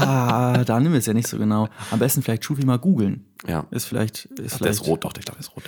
[0.00, 1.68] Ah, da nehmen wir es ja nicht so genau.
[1.90, 3.24] Am besten vielleicht Schufi mal googeln.
[3.46, 3.66] Ja.
[3.70, 4.26] Ist vielleicht.
[4.26, 5.64] Ist Der vielleicht ist rot, doch, ich glaube, der ist rot.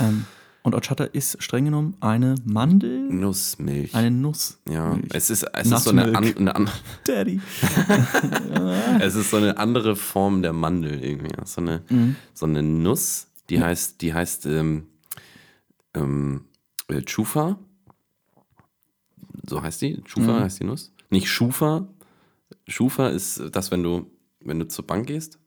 [0.00, 0.24] Ähm,
[0.62, 3.94] und Horchata ist streng genommen eine Mandel, Nussmilch.
[3.94, 4.58] eine Nuss.
[4.68, 5.06] ja, Milch.
[5.14, 6.70] es ist, es ist so eine, an, eine an,
[7.04, 7.40] Daddy.
[9.00, 11.30] es ist so eine andere Form der Mandel irgendwie.
[11.44, 12.16] So eine, Mhm.
[12.34, 14.88] so eine Nuss, die heißt, die heißt ähm,
[15.94, 16.46] ähm,
[16.88, 17.58] äh, Chufa.
[19.48, 20.02] So heißt die.
[20.02, 20.40] Chufa Mhm.
[20.40, 20.92] heißt die Nuss.
[21.10, 21.88] Nicht Schufa.
[22.66, 25.38] Schufa ist das, wenn du, wenn du zur Bank gehst,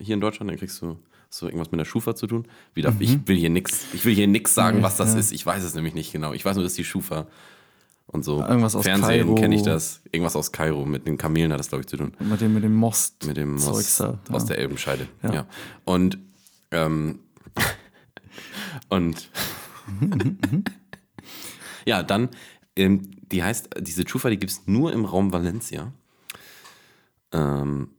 [0.00, 0.98] hier in Deutschland, dann kriegst du
[1.30, 2.46] so irgendwas mit der Schufa zu tun.
[2.74, 5.14] Wieder, Ich will hier nichts, ich will hier nix sagen, was das Mhm.
[5.14, 5.20] ja.
[5.20, 5.32] ist.
[5.32, 6.32] Ich weiß es nämlich nicht genau.
[6.32, 7.26] Ich weiß nur, dass die Schufa
[8.06, 8.40] und so.
[8.40, 10.00] Irgendwas aus Fernsehen kenne ich das.
[10.10, 10.86] Irgendwas aus Kairo.
[10.86, 12.12] Mit den Kamelen hat das, glaube ich, zu tun.
[12.20, 13.26] Mit dem, mit dem Most.
[13.26, 14.18] Mit dem aus, da.
[14.30, 14.48] aus ja.
[14.48, 15.08] der Elbenscheide.
[15.22, 15.32] Ja.
[15.34, 15.46] Ja.
[15.84, 16.18] Und,
[16.70, 17.18] ähm,
[18.88, 19.30] und,
[21.84, 22.30] ja, dann,
[22.76, 25.92] ähm, die heißt, diese Chufa, die gibt es nur im Raum Valencia.
[27.32, 27.90] Ähm,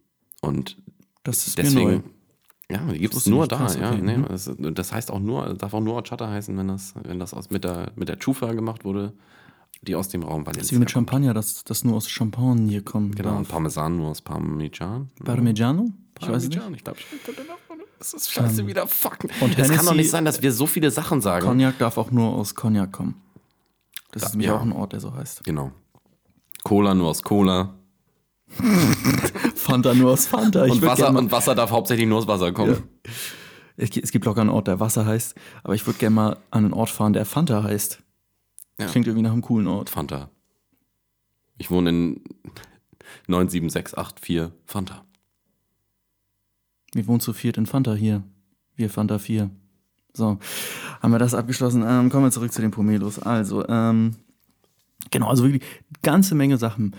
[0.41, 0.77] und
[1.23, 2.03] Das ist deswegen,
[2.71, 3.91] ja, die gibt es nur da, Krass, ja.
[3.91, 4.01] okay.
[4.01, 4.25] Nee, Mhm.
[4.27, 7.49] das, das heißt auch nur, darf auch nur Horchata heißen, wenn das, wenn das aus,
[7.49, 9.13] mit, der, mit der Chufa gemacht wurde,
[9.81, 10.91] die aus dem Raum Das Valencia ist wie mit.
[10.91, 13.15] Champagner, das, das nur aus Champagne hier kommt.
[13.15, 15.09] Genau, und Parmesan nur aus Parmesan.
[15.23, 15.91] Parmigiano?
[16.21, 16.61] Ich weiß es nicht.
[16.75, 16.99] Ich glaube,
[17.97, 18.87] das ist scheiße wieder.
[18.87, 19.19] Fuck.
[19.41, 21.45] und es kann doch nicht sein, dass wir so viele Sachen sagen.
[21.45, 23.15] Cognac darf auch nur aus Cognac kommen.
[24.11, 24.57] Das ist nämlich ja.
[24.57, 25.43] auch ein Ort, der so heißt.
[25.43, 25.71] Genau.
[26.63, 27.73] Cola nur aus Cola.
[29.55, 30.65] Fanta nur aus Fanta.
[30.65, 32.83] Ich Und Wasser, und Wasser darf hauptsächlich nur aus Wasser kommen.
[33.77, 36.29] Es gibt- es gibt locker einen Ort, der Wasser heißt, aber ich würde gerne mal
[36.51, 38.01] an einen Ort fahren, der Fanta heißt.
[38.79, 38.87] Ja.
[38.87, 39.89] Klingt irgendwie nach einem coolen Ort.
[39.89, 40.29] Fanta.
[41.57, 42.23] Ich wohne in
[43.27, 45.05] 97684 Fanta.
[46.93, 48.23] Wir wohnen zu viert in Fanta hier.
[48.75, 49.49] Wir Fanta 4.
[50.19, 50.37] So,
[51.01, 51.83] haben wir das abgeschlossen.
[51.87, 53.19] Ähm, kommen wir zurück zu den Pomelos.
[53.19, 54.15] Also, ähm,
[55.09, 55.63] genau, also wirklich
[56.03, 56.95] ganze Menge Sachen.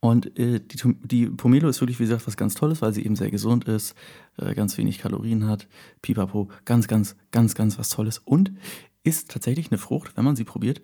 [0.00, 3.14] Und äh, die, die Pomelo ist wirklich, wie gesagt, was ganz Tolles, weil sie eben
[3.14, 3.94] sehr gesund ist,
[4.36, 5.68] äh, ganz wenig Kalorien hat.
[6.00, 8.18] Pipapo, ganz, ganz, ganz, ganz was Tolles.
[8.18, 8.52] Und
[9.04, 10.82] ist tatsächlich eine Frucht, wenn man sie probiert,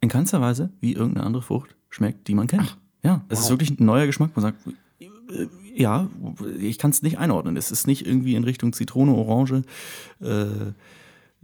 [0.00, 2.78] in keinster Weise wie irgendeine andere Frucht schmeckt, die man kennt.
[3.02, 3.50] ja, es ist wow.
[3.50, 4.30] wirklich ein neuer Geschmack.
[4.34, 4.66] Man sagt,
[4.98, 6.08] äh, ja,
[6.58, 7.56] ich kann es nicht einordnen.
[7.56, 9.62] Es ist nicht irgendwie in Richtung Zitrone, Orange.
[10.20, 10.46] Äh,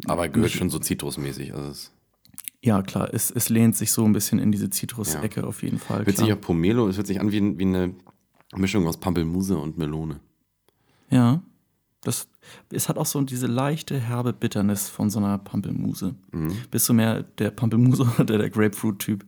[0.07, 1.55] Aber gehört schon so zitrusmäßig.
[1.55, 1.91] Also
[2.62, 5.99] ja, klar, es, es lehnt sich so ein bisschen in diese Zitrus-Ecke auf jeden Fall.
[5.99, 6.29] hört sich Klar.
[6.31, 7.95] ja Pomelo, es hört sich an wie, wie eine
[8.57, 10.19] Mischung aus Pampelmuse und Melone.
[11.09, 11.43] Ja,
[12.03, 12.29] das,
[12.71, 16.17] es hat auch so diese leichte, herbe Bitternis von so einer Pampelmuse.
[16.33, 16.57] Mhm.
[16.71, 19.25] Bist du mehr der Pampelmuse oder der, der Grapefruit-Typ?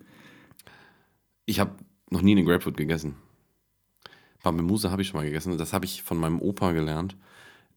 [1.46, 1.72] Ich habe
[2.10, 3.14] noch nie eine Grapefruit gegessen.
[4.48, 5.56] Pampelmuse habe ich schon mal gegessen.
[5.58, 7.16] Das habe ich von meinem Opa gelernt.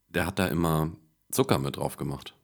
[0.09, 0.91] Der hat da immer
[1.31, 2.35] Zucker mit drauf gemacht.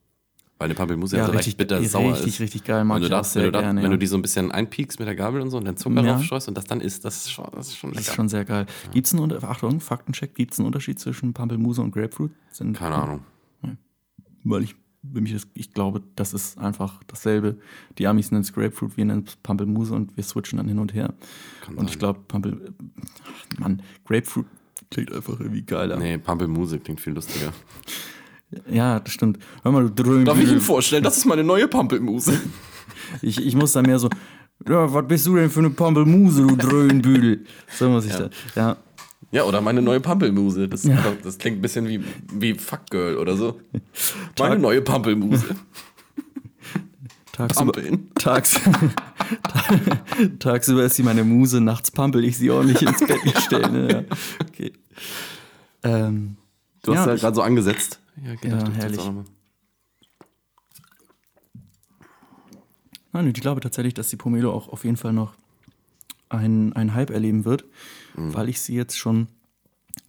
[0.59, 2.39] Weil eine Pampelmuse ja, so leicht bitter sauer richtig, ist.
[2.39, 2.83] richtig geil.
[2.83, 3.77] Mag Wenn du, ich da, auch sehr wenn, du da, gerne.
[3.81, 3.91] wenn ja.
[3.91, 6.13] du die so ein bisschen einpiekst mit der Gabel und so und dann Zucker Ja.
[6.13, 8.09] draufstreust und das dann isst, das ist schon, das ist schon das lecker.
[8.09, 8.65] ist schon sehr geil.
[8.91, 12.31] Gibt's einen Achtung, Faktencheck, gibt es einen Unterschied zwischen Pampelmuse und Grapefruit?
[12.51, 13.19] Sind, Keine Ahnung.
[14.43, 14.75] Weil ich,
[15.13, 17.57] das, ich glaube, das ist einfach dasselbe.
[17.97, 20.93] Die Amis nennen es Grapefruit, wir nennen es Pampelmuse und wir switchen dann hin und
[20.93, 21.13] her.
[21.65, 21.99] Kann und ich sein.
[21.99, 22.73] glaube, Pampel.
[23.25, 24.45] Ach, Mann, Grapefruit
[24.91, 25.97] klingt einfach irgendwie geiler.
[25.97, 27.51] Nee, Pampelmuse klingt viel lustiger.
[28.69, 29.39] Ja, das stimmt.
[29.63, 30.59] Hör mal, du Dröhnbüdel.
[30.61, 31.03] vorstellen?
[31.03, 32.39] Das ist meine neue Pampelmuse.
[33.21, 34.09] Ich, ich muss da mehr so,
[34.67, 37.45] ja, was bist du denn für eine Pampelmuse, du Dröhnbüdel?
[37.69, 38.29] So muss ich da.
[38.55, 38.77] Ja,
[39.31, 40.69] Ja, oder meine neue Pampelmuse.
[40.69, 40.87] Das,
[41.23, 43.59] das klingt ein bisschen wie, wie Fuckgirl oder so.
[44.39, 45.55] Meine neue Pampelmuse.
[47.33, 48.09] tagsüber, Pampeln.
[48.15, 48.59] tags,
[50.39, 53.71] tagsüber ist sie meine Muse, nachts pampel ich sie ordentlich ins Bett gestellt.
[53.71, 53.91] Ne?
[53.91, 54.03] Ja.
[54.47, 54.73] Okay.
[55.83, 56.37] Ähm,
[56.83, 57.99] Du hast Ja, ja, ich- gerade so angesetzt.
[58.23, 59.01] Ja, Ja, herrlich.
[63.13, 65.33] Nein, ich glaube tatsächlich, dass die Pomelo auch auf jeden Fall noch
[66.29, 67.65] einen, einen Hype erleben wird,
[68.17, 69.27] weil ich sie jetzt schon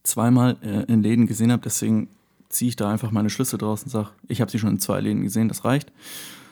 [0.03, 1.63] zweimal äh, in Läden gesehen habe.
[1.63, 2.09] Deswegen
[2.49, 5.01] ziehe ich da einfach meine Schlüsse draus und sage, ich habe sie schon in zwei
[5.01, 5.93] Läden gesehen, das reicht.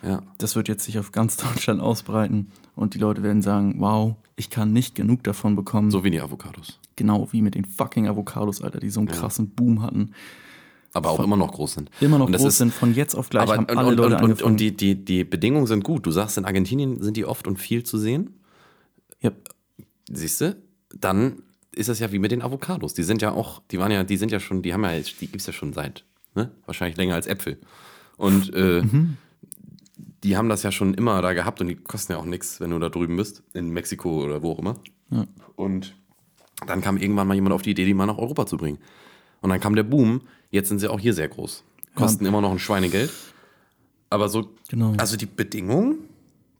[0.02, 0.22] Ja.
[0.38, 4.50] Das wird jetzt sich auf ganz Deutschland ausbreiten und die Leute werden sagen, wow, ich
[4.50, 5.90] kann nicht genug davon bekommen.
[5.90, 6.78] So wie die Avocados.
[6.96, 10.12] Genau wie mit den fucking Avocados, Alter, die so einen krassen Boom hatten.
[10.92, 11.90] Aber auch immer noch groß sind.
[12.00, 14.06] Immer noch groß ist- sind, von jetzt auf gleich Aber, haben und, alle und, Leute
[14.16, 14.50] und, und, angefangen.
[14.52, 16.06] und die, die, die Bedingungen sind gut.
[16.06, 18.34] Du sagst, in Argentinien sind die oft und viel zu sehen.
[19.20, 19.30] ja,
[20.10, 20.56] Siehst du?
[21.00, 21.42] Dann
[21.74, 22.94] ist es ja wie mit den Avocados.
[22.94, 25.20] Die sind ja auch, die waren ja, die sind ja schon, die haben ja, jetzt-
[25.20, 26.04] die gibt es ja schon seit,
[26.34, 26.50] ne?
[26.64, 27.58] Wahrscheinlich länger als Äpfel.
[28.16, 28.82] Und äh,
[30.24, 32.70] die haben das ja schon immer da gehabt und die kosten ja auch nichts, wenn
[32.70, 34.76] du da drüben bist, in Mexiko oder wo auch immer.
[35.54, 35.94] Und
[36.66, 38.78] dann kam irgendwann mal jemand auf die Idee, die mal nach Europa zu bringen.
[39.42, 41.62] Und dann kam der Boom, jetzt sind sie auch hier sehr groß.
[41.94, 43.10] Kosten immer noch ein Schweinegeld.
[44.10, 44.94] Aber so, Genau.
[44.96, 45.98] also die Bedingungen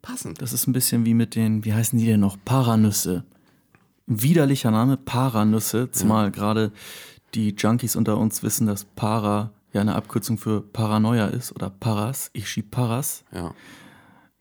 [0.02, 0.34] passen.
[0.34, 2.36] Das ist ein bisschen wie mit den, wie heißen die denn noch?
[2.44, 3.24] Paranüsse.
[4.06, 5.90] Widerlicher Name, Paranüsse.
[5.90, 6.72] Zumal gerade
[7.34, 12.30] die Junkies unter uns wissen, dass Para ja eine Abkürzung für Paranoia ist oder Paras.
[12.32, 13.24] Ich schieb Paras.
[13.32, 13.52] Ja.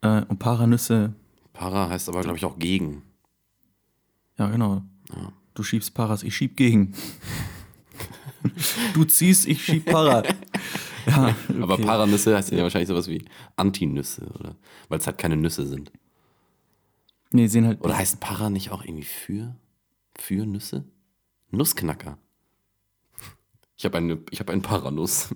[0.01, 1.13] Äh, und Paranüsse,
[1.53, 3.01] Para heißt aber, glaube ich, auch gegen.
[4.37, 4.83] ja genau.
[5.53, 6.93] Du schiebst Paras, ich schieb gegen.
[8.93, 10.23] du ziehst, ich schieb Para.
[11.07, 11.85] Ja, Aber okay.
[11.85, 13.23] Paranüsse heißt ja wahrscheinlich sowas wie
[13.57, 14.55] Antinüsse, oder?
[14.89, 15.91] Weil es halt keine Nüsse sind.
[17.35, 17.81] Nee, sehen halt.
[17.83, 19.57] Oder heißt Para nicht auch irgendwie für?
[20.17, 20.85] Für Nüsse?
[21.51, 22.17] Nussknacker.
[23.75, 25.35] Ich habe eine, ich habe einen Paranuss.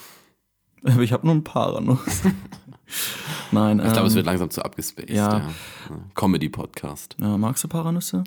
[0.84, 2.22] Aber ich habe nur ein Paranuss.
[3.50, 5.10] Nein, Ich glaube, es ähm, wird langsam zu abgespaced.
[5.10, 5.38] ja.
[5.38, 5.48] Ja.
[6.14, 7.16] Comedy-Podcast.
[7.20, 8.22] ja, magst du Paranüsse?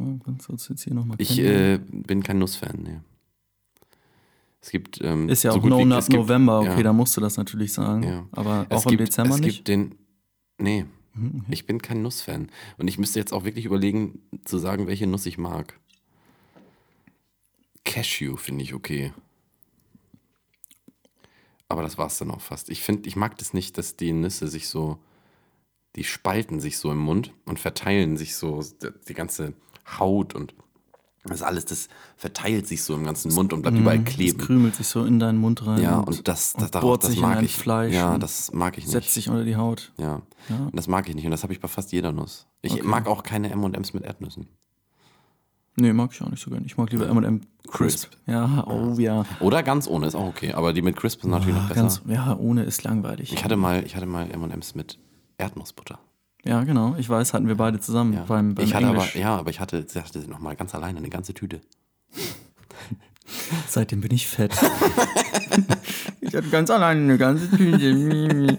[0.00, 2.98] Ja, kannst du uns jetzt hier nochmal Ich äh, bin kein Nussfan, nee.
[4.60, 5.00] Es gibt.
[5.02, 6.82] Ähm, Ist ja so auch No Nut es November, okay, ja.
[6.82, 8.02] da musst du das natürlich sagen.
[8.02, 8.26] Ja.
[8.32, 9.52] Aber Es auch im gibt, Dezember es nicht.
[9.52, 9.94] Mhm, gibt den.
[10.58, 10.86] Nee,
[11.48, 12.50] ich bin kein Nussfan.
[12.78, 15.78] Und ich müsste jetzt auch wirklich überlegen, zu sagen, welche Nuss ich mag.
[17.84, 19.12] Cashew finde ich okay.
[21.68, 22.68] Aber das war's dann auch fast.
[22.70, 24.98] Ich finde, ich mag das nicht, dass die Nüsse sich so,
[25.96, 28.62] die spalten sich so im Mund und verteilen sich so
[29.08, 29.54] die ganze
[29.98, 30.54] Haut und
[31.24, 34.38] das alles, das verteilt sich so im ganzen Mund und bleibt überall Mhm, kleben.
[34.38, 35.82] krümelt sich so in deinen Mund rein.
[35.82, 37.56] Ja, und das, das, und das, bohrt das sich in mag dein ich.
[37.56, 38.92] Fleisch ja, das mag ich nicht.
[38.92, 39.92] setzt sich unter die Haut.
[39.98, 40.22] Ja.
[40.48, 41.24] Und das mag ich nicht.
[41.26, 42.46] Und das habe ich bei fast jeder Nuss.
[42.62, 44.48] Ich mag auch keine M&M's mit Erdnüssen.
[45.76, 46.66] Nee, mag ich auch nicht so gerne.
[46.66, 48.10] Ich mag lieber M&M Crisp.
[48.10, 48.10] Crisp.
[48.26, 49.24] Ja, oh ja.
[49.40, 50.52] Oder ganz ohne ist auch okay.
[50.52, 51.80] Aber die mit Crisp sind natürlich noch besser.
[51.82, 53.32] Ganz, ja, ohne ist langweilig.
[53.32, 54.98] ich hatte mal, ich hatte mal M&M's mit
[55.38, 55.98] Erdnussbutter.
[56.44, 56.94] Ja, genau.
[56.98, 58.24] Ich weiß, hatten wir beide zusammen Ja.
[58.26, 59.10] beim, beim ich hatte Englisch.
[59.10, 61.60] aber, ja, aber ich hatte, ich hatte noch mal ganz alleine eine ganze Tüte.
[63.68, 64.52] Seitdem bin ich fett.
[66.20, 68.58] ich hatte ganz alleine eine ganze Tüte.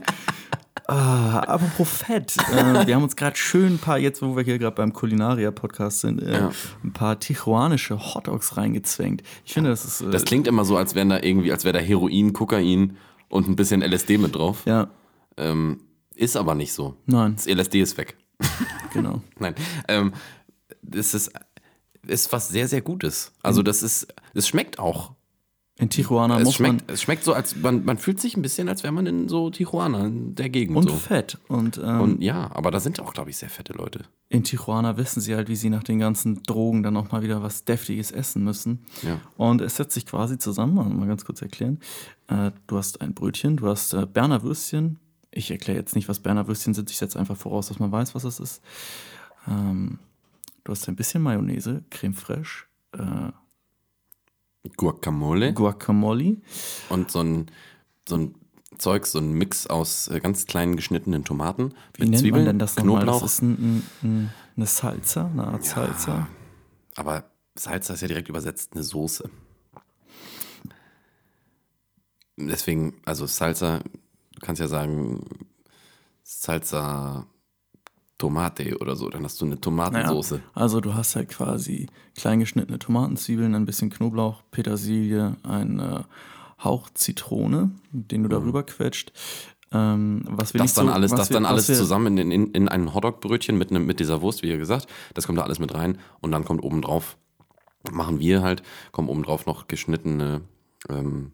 [0.87, 2.37] ah, apropos Fett.
[2.53, 6.01] Äh, wir haben uns gerade schön ein paar, jetzt wo wir hier gerade beim Kulinaria-Podcast
[6.01, 6.51] sind, äh, Ja.
[6.83, 9.23] ein paar tijuanische Hotdogs reingezwängt.
[9.45, 10.01] Ich finde, das ist.
[10.01, 12.95] Äh, Das klingt immer so, als wären da irgendwie, als wäre da Heroin, Kokain
[13.29, 14.63] und ein bisschen LSD mit drauf.
[14.65, 14.87] ja,
[15.37, 15.81] Ähm,
[16.21, 16.95] ist aber nicht so.
[17.05, 18.15] nein, Das LSD ist weg.
[18.93, 19.21] genau.
[19.39, 19.55] Nein.
[19.87, 20.13] Ähm,
[20.81, 21.31] das ist,
[22.07, 23.31] ist was sehr, sehr Gutes.
[23.43, 25.13] Also das ist, es schmeckt auch.
[25.79, 26.93] In Tijuana Es muss schmeckt, man.
[26.93, 29.49] es schmeckt so, als man, man fühlt sich ein bisschen, als wäre man in so
[29.49, 30.77] Tijuana, in der Gegend.
[30.77, 30.95] Und so.
[30.95, 31.39] Fett.
[31.47, 34.03] Und, ähm, Und ja, aber da sind auch, glaube ich, sehr fette Leute.
[34.29, 37.41] in Tijuana wissen sie halt, wie sie nach den ganzen Drogen dann auch mal wieder
[37.41, 38.83] was Deftiges essen müssen.
[39.01, 39.19] Ja.
[39.37, 41.79] Und es setzt sich quasi zusammen, mal- mal ganz kurz erklären.
[42.27, 44.99] Äh, du hast ein Brötchen, du hast äh, Berner Würstchen.
[45.31, 46.91] Ich erkläre jetzt nicht, was Berner Würstchen sind.
[46.91, 48.61] Ich setze einfach voraus, dass man weiß, was das ist.
[49.47, 49.99] Ähm,
[50.63, 53.31] du hast ein bisschen Mayonnaise, Creme fraiche, äh,
[54.77, 56.37] Guacamole Guacamole.
[56.89, 57.47] und so ein,
[58.07, 58.35] so ein
[58.77, 62.75] Zeug, so ein Mix aus äh, ganz kleinen geschnittenen Tomaten Wie nennt man denn das
[62.75, 63.03] nochmal?
[63.03, 63.21] Knoblauch.
[63.21, 66.27] Das ist ein, ein, ein, eine Salsa, eine Art Salsa.
[66.95, 69.29] aber Salsa ist ja direkt übersetzt eine Soße.
[72.37, 73.81] Deswegen, also Salsa,
[74.41, 75.21] du kannst ja sagen
[76.23, 77.25] Salsa
[78.17, 80.41] Tomate oder so, dann hast du eine Tomatensoße.
[80.53, 86.01] Also du hast halt quasi klein geschnittene Tomatenzwiebeln, ein bisschen Knoblauch, Petersilie, ein äh,
[86.63, 89.11] Hauch Zitrone, den du darüber quetscht.
[89.71, 92.67] Ähm, was wir Das dann so, alles, das wir, dann alles zusammen in, in, in
[92.67, 95.73] ein Hotdog-Brötchen mit, nem- mit dieser Wurst, wie ihr gesagt, das kommt da alles mit
[95.73, 97.17] rein und dann kommt obendrauf,
[97.91, 100.41] machen wir halt, kommen obendrauf noch geschnittene
[100.89, 101.31] ähm,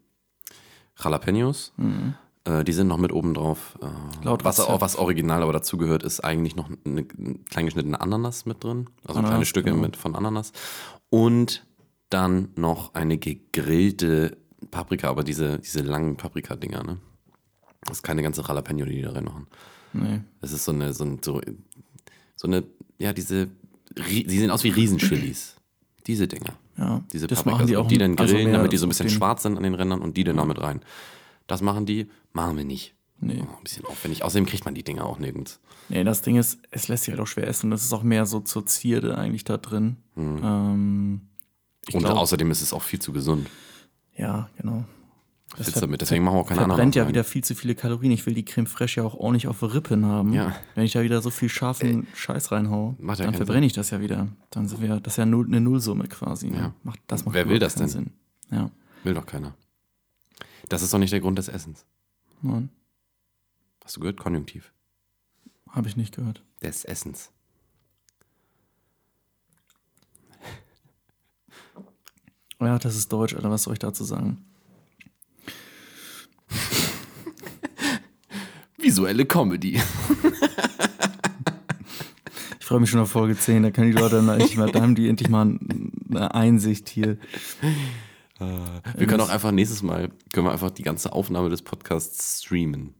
[1.03, 1.73] Jalapenos.
[2.47, 3.77] Äh, die sind noch mit obendrauf.
[3.81, 4.23] Äh, Mhm.
[4.23, 4.81] Laut was, Rezept.
[4.81, 8.87] was original aber dazugehört, ist eigentlich noch eine, eine klein geschnittene Ananas mit drin.
[9.03, 9.81] Also Ananas, kleine Stücke genau.
[9.81, 10.51] mit von Ananas.
[11.09, 11.65] Und
[12.09, 14.37] dann noch eine gegrillte
[14.71, 16.97] Paprika, aber diese, diese langen Paprika-Dinger, ne?
[17.81, 19.47] Das ist keine ganze Jalapeno, die die da reinmachen.
[19.93, 20.21] Nee.
[20.41, 21.41] Das ist so eine, so, ein, so,
[22.35, 22.63] so eine,
[22.97, 23.47] ja, diese,
[23.97, 25.55] die sehen aus wie Riesenchilis.
[26.05, 26.53] Diese Dinger.
[26.77, 27.57] Ja, Diese das Paprikas.
[27.59, 29.43] machen die und auch die dann also grillen, mehr damit die so ein bisschen schwarz
[29.43, 30.81] sind an den Rändern und die dann damit rein.
[31.47, 32.93] Das machen die, machen wir nicht.
[33.19, 33.41] Nee.
[33.41, 34.23] Oh, ein bisschen aufwendig.
[34.23, 35.59] Außerdem kriegt man die Dinger auch nirgends.
[35.89, 37.71] nee, das Ding ist, es lässt sich halt auch schwer essen.
[37.71, 39.97] Das ist auch mehr so zur Zierde eigentlich da drin.
[40.15, 41.21] Ähm,
[41.87, 43.47] ich und glaub- außerdem ist es auch viel zu gesund.
[44.15, 44.83] Ja, genau.
[45.57, 46.01] Das ver- damit.
[46.01, 47.09] Deswegen machen wir auch keine verbrennt Ananas ja rein.
[47.09, 48.11] wieder viel zu viele Kalorien.
[48.11, 50.33] Ich will die Creme fraiche ja auch ordentlich auf Rippen haben.
[50.33, 50.55] Ja.
[50.75, 53.89] Wenn ich da wieder so viel scharfen Scheiß reinhau, macht ja dann verbrenne ich das
[53.89, 54.27] ja wieder.
[54.51, 56.49] Dann sind wir, das ist ja eine Nullsumme quasi.
[56.49, 56.57] Ne?
[56.57, 56.73] Ja.
[56.83, 57.87] Macht, das macht Wer will das denn?
[57.87, 58.11] Sinn.
[58.51, 58.69] Ja.
[59.03, 59.55] Will doch keiner.
[60.69, 61.85] Das ist doch nicht der Grund des Essens.
[62.41, 62.69] Nein,
[63.83, 64.19] Hast du gehört?
[64.19, 64.73] Konjunktiv.
[65.69, 66.43] habe ich nicht gehört.
[66.61, 67.31] Des Essens.
[72.59, 73.51] Ja, das ist Deutsch, Alter.
[73.51, 74.43] Was soll ich dazu sagen?
[78.77, 79.79] Visuelle Comedy.
[82.59, 83.63] Ich freue mich schon auf Folge 10.
[83.63, 84.39] Da können die Leute dann mal,
[84.71, 85.57] da haben die endlich mal
[86.09, 87.17] eine Einsicht hier.
[88.39, 92.93] Wir können auch einfach nächstes Mal, können wir einfach die ganze Aufnahme des Podcasts streamen.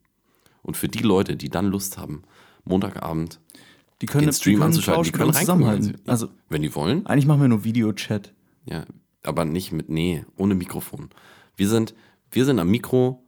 [0.64, 2.24] Und für die Leute, die dann Lust haben,
[2.66, 3.40] Montagabend
[4.02, 6.02] Die können den Stream die können anzuschalten, die können zusammenhalten.
[6.06, 7.06] Also wenn die wollen.
[7.06, 8.34] eigentlich machen wir nur Videochat.
[8.66, 8.86] Ja,
[9.24, 11.10] aber nicht mit, nee, ohne Mikrofon.
[11.56, 11.94] Wir sind,
[12.32, 13.24] wir sind am Mikro,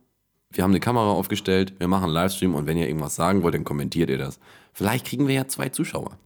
[0.52, 3.54] wir haben eine Kamera aufgestellt, wir machen einen Livestream und wenn ihr irgendwas sagen wollt,
[3.54, 4.40] dann kommentiert ihr das.
[4.74, 6.18] Vielleicht kriegen wir ja zwei Zuschauer.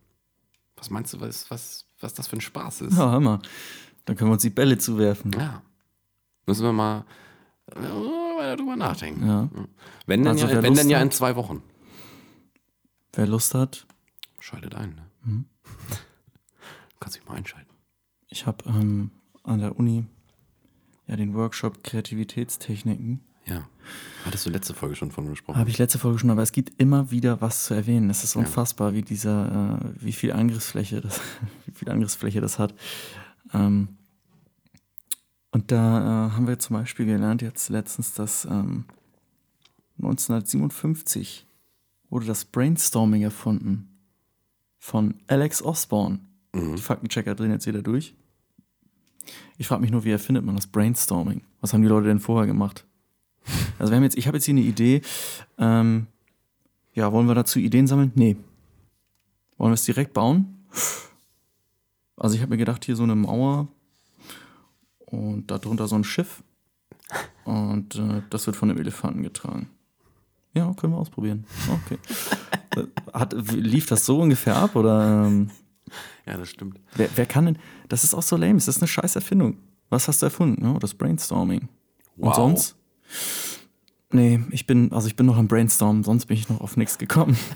[0.78, 2.98] Was meinst du, was, was, was das für ein Spaß ist?
[2.98, 3.40] Ja, hör mal.
[4.06, 5.32] Dann können wir uns die Bälle zuwerfen.
[5.34, 5.62] Ja.
[6.46, 7.06] Müssen wir mal
[7.72, 9.26] äh, drüber nachdenken.
[9.28, 9.50] Ja.
[10.06, 11.62] Wenn, denn Also ja, wer wenn denn ja in zwei Wochen.
[13.14, 13.86] wer Lust hat,
[14.40, 15.06] Schaltet ein, ne?
[15.24, 15.46] Mhm.
[15.64, 15.96] Du
[17.00, 17.74] kannst dich mal einschalten.
[18.28, 19.12] ich habe ähm,
[19.44, 20.06] an der Uni
[21.08, 23.22] ja den Workshop Kreativitätstechniken.
[23.46, 23.68] Ja.
[24.26, 25.58] Hattest du letzte Folge schon von gesprochen?
[25.58, 28.10] Habe ich letzte Folge schon, aber es gibt immer wieder was zu erwähnen.
[28.10, 31.22] Es ist unfassbar, wie dieser, äh, wie viel Angriffsfläche das,
[31.66, 32.74] wie viel Angriffsfläche das hat.
[33.54, 33.90] Ähm,
[35.54, 38.86] und da äh, haben wir zum Beispiel gelernt jetzt letztens, dass ähm,
[40.00, 41.46] 1957
[42.10, 43.88] wurde das Brainstorming erfunden
[44.80, 46.20] von Alex Osborne.
[46.56, 48.16] Die Faktenchecker drehen jetzt wieder durch.
[49.58, 51.42] Ich frage mich nur, wie erfindet man das Brainstorming?
[51.62, 52.86] Was haben die Leute denn vorher gemacht?
[53.80, 55.02] Also wir haben jetzt, ich habe jetzt hier eine Idee.
[55.58, 56.08] Ähm,
[56.94, 58.12] ja, wollen wir dazu Ideen sammeln?
[58.16, 58.38] Nee.
[59.58, 60.66] Wollen wir es direkt bauen?
[62.16, 63.68] Also ich habe mir gedacht, hier so eine Mauer
[65.14, 66.44] und darunter so ein Schiff.
[67.46, 69.70] Und äh, das wird von einem Elefanten getragen.
[70.56, 71.46] Ja, können wir ausprobieren.
[71.86, 71.98] Okay.
[72.76, 75.50] Äh, Hat, lief das so ungefähr ab oder ähm,
[76.26, 76.80] Ja, das stimmt.
[76.96, 77.58] wer, wer kann denn?
[77.90, 78.56] Das ist auch so lame.
[78.56, 79.58] Das ist eine scheiß Erfindung.
[79.90, 80.66] Was hast du erfunden?
[80.66, 81.68] Oh, das Brainstorming.
[82.18, 82.36] Und Wow.
[82.36, 82.76] sonst?
[84.12, 86.98] Nee, ich bin, also ich bin noch am Brainstormen, sonst bin ich noch auf nichts
[87.00, 87.36] gekommen.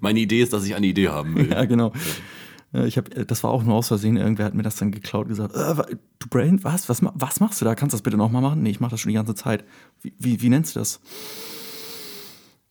[0.00, 1.50] Meine Idee ist, dass ich eine Idee haben will.
[1.50, 1.92] ja, genau.
[2.72, 4.16] Äh, Ich hab, äh, das war auch nur aus Versehen.
[4.16, 6.88] Irgendwer hat mir das dann geklaut und gesagt, äh, du Brain, was?
[6.88, 7.74] Was, was machst du da?
[7.74, 8.62] Kannst du das bitte nochmal machen?
[8.62, 9.64] Nee, ich mache das schon die ganze Zeit.
[10.00, 11.00] Wie, wie, wie nennst du das?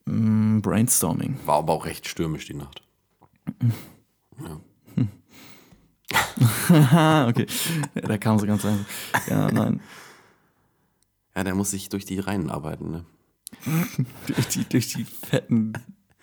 [0.06, 1.38] Mm, Brainstorming.
[1.46, 2.82] War aber auch recht stürmisch die Nacht.
[6.70, 7.46] Ah, okay.
[7.96, 8.86] Ja, da kam so ganz einfach.
[9.28, 9.80] Ja, nein.
[11.36, 13.06] Ja, der muss sich durch die Reihen arbeiten, ne?
[14.28, 15.74] Durch die, durch die fetten,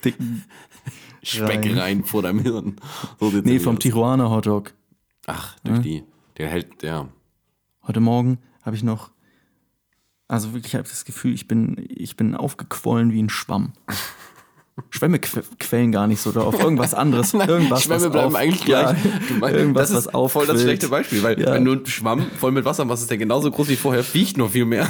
[0.05, 0.45] dicken.
[1.23, 2.77] Speckreihen vor deinem Hirn.
[3.19, 3.81] So Nee, vom aus.
[3.81, 4.73] Tijuana Hotdog.
[5.27, 6.05] Ach, durch die.
[6.39, 7.09] Der hält, ja.
[7.87, 9.11] Heute Morgen habe ich noch,
[10.29, 13.73] also wirklich habe ich das Gefühl, ich bin, ich bin aufgequollen wie ein Schwamm.
[14.91, 17.35] Schwämme que quellen gar nicht so oder auf irgendwas anderes.
[17.35, 19.03] Irgendwas, Schwämme bleiben auf, eigentlich ja, gleich.
[19.29, 21.53] Du meinst, irgendwas, das ist was voll das schlechte Beispiel, weil Ja.
[21.53, 24.37] wenn du einen Schwamm voll mit Wasser machst, ist der genauso groß wie vorher, wiegt
[24.37, 24.89] nur viel mehr.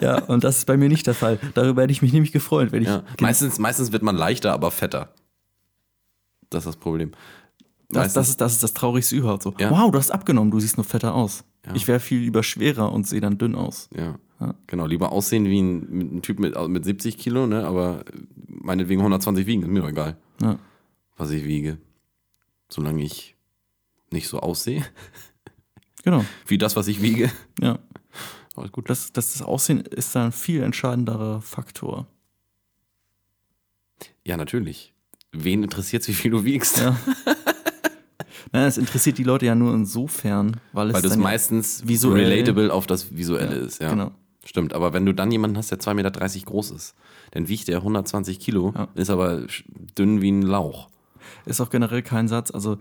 [0.00, 1.38] Ja, und das ist bei mir nicht der Fall.
[1.54, 2.88] Darüber hätte ich mich nämlich gefreut, wenn ich.
[2.88, 3.02] Ja.
[3.20, 5.12] Meistens, meistens wird man leichter, aber fetter.
[6.50, 7.12] Das ist das Problem.
[7.90, 9.54] das, das, ist, das ist das Traurigste überhaupt so.
[9.58, 9.70] Ja.
[9.70, 11.44] Wow, du hast abgenommen, du siehst nur fetter aus.
[11.66, 11.74] Ja.
[11.74, 13.90] Ich wäre viel lieber schwerer und sehe dann dünn aus.
[13.94, 14.18] Ja.
[14.68, 17.66] Genau, lieber aussehen wie ein, ein Typ mit, mit 70 Kilo, ne?
[17.66, 18.04] aber
[18.46, 20.60] meinetwegen 120 wiegen, ist mir doch egal, Ja.
[21.16, 21.78] was ich wiege.
[22.68, 23.34] Solange ich
[24.12, 24.84] nicht so aussehe,
[26.04, 26.24] Genau.
[26.46, 27.32] wie das, was ich wiege.
[27.60, 27.80] Ja.
[28.58, 28.90] Alles gut.
[28.90, 32.06] Das, das, das Aussehen ist da ein viel entscheidenderer Faktor.
[34.24, 34.92] Ja, natürlich.
[35.32, 36.78] Wen interessiert es, wie viel du wiegst?
[36.78, 36.96] Ja.
[38.52, 41.86] Nein, es interessiert die Leute ja nur insofern, weil es Weil das dann ja- meistens
[41.86, 43.80] visuell- relatable auf das Visuelle Ja, ist.
[43.80, 43.90] Ja.
[43.90, 44.12] genau.
[44.44, 46.94] Stimmt, aber wenn du dann jemanden hast, der 2,30 Meter groß ist,
[47.32, 48.88] dann wiegt der 120 Kilo, Ja.
[48.94, 49.42] ist aber
[49.98, 50.88] dünn wie ein Lauch.
[51.44, 52.50] ist auch generell kein Satz.
[52.50, 52.74] Also,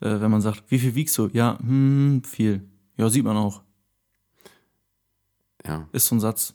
[0.00, 1.28] äh, wenn man sagt, wie viel wiegst du?
[1.32, 2.64] Ja, hm, viel.
[2.96, 3.62] Ja, sieht man auch.
[5.66, 5.88] Ja.
[5.92, 6.54] Ist so ein Satz.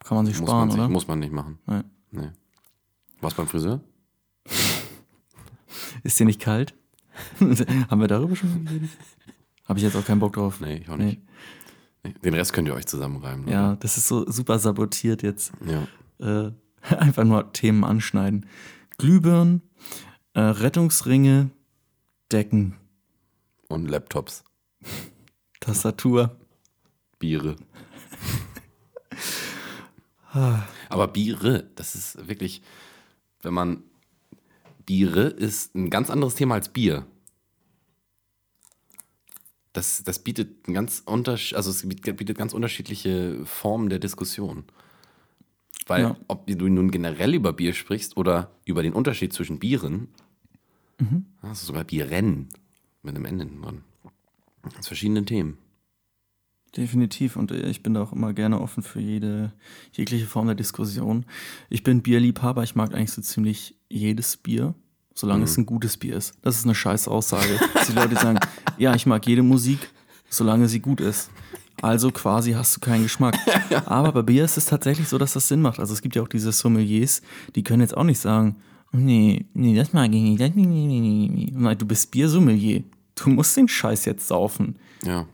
[0.00, 0.88] Kann man sich Muss sparen, man, sich, oder?
[0.88, 1.58] muss man nicht machen.
[1.66, 1.80] Nee.
[2.10, 2.30] Nee.
[3.20, 3.80] Was beim Friseur?
[6.02, 6.74] Ist dir nicht kalt?
[7.40, 8.90] Haben wir darüber schon geredet?
[9.64, 10.60] Habe ich jetzt auch keinen Bock drauf.
[10.60, 11.20] Nee, ich auch nicht.
[12.04, 12.14] Nee.
[12.24, 13.48] Den Rest könnt ihr euch zusammenreimen.
[13.48, 15.52] Ja, das ist so super sabotiert jetzt.
[15.60, 15.86] Oder?
[16.20, 16.46] Ja.
[16.46, 16.52] Äh,
[16.96, 18.46] einfach nur Themen anschneiden.
[18.98, 19.62] Glühbirnen,
[20.34, 21.50] äh, Rettungsringe,
[22.32, 22.76] Decken,
[23.68, 24.44] Und Laptops,
[25.60, 26.36] Tastatur.
[27.18, 27.56] Biere.
[30.88, 32.62] Aber Biere, das ist wirklich,
[33.42, 33.82] wenn man.
[34.86, 37.06] Biere ist ein ganz anderes Thema als Bier.
[39.74, 44.64] Das, das bietet ein ganz untersch also es bietet ganz unterschiedliche Formen der Diskussion.
[45.86, 46.16] Weil, Ja.
[46.26, 50.08] ob du nun generell über Bier sprichst oder über den Unterschied zwischen Bieren,
[51.42, 52.48] hast du sogar Bierrennen
[53.02, 53.82] mit einem Ende dran.
[54.76, 55.58] Das verschiedene Themen.
[56.76, 57.36] Definitiv.
[57.36, 59.52] Und äh, ich bin da auch immer gerne offen für jede,
[59.92, 61.24] jegliche Form der Diskussion.
[61.70, 62.62] Ich bin Bierliebhaber.
[62.62, 64.74] Ich mag eigentlich so ziemlich jedes Bier,
[65.14, 66.34] solange es ein gutes Bier ist.
[66.42, 67.58] Das ist eine scheiß Aussage.
[67.88, 68.38] Die Leute sagen,
[68.76, 69.78] ja, ich mag jede Musik,
[70.28, 71.30] solange sie gut ist.
[71.80, 73.36] Also quasi hast du keinen Geschmack.
[73.86, 75.78] Aber bei Bier ist es tatsächlich so, dass das Sinn macht.
[75.78, 77.22] Also es gibt ja auch diese Sommeliers,
[77.54, 78.56] die können jetzt auch nicht sagen,
[78.92, 80.40] nee, nee, das mag ich nicht.
[80.40, 82.82] Das, nee, nee, nee, nee, du bist Biersommelier.
[83.14, 84.76] Du musst den Scheiß jetzt saufen.
[85.04, 85.26] Ja,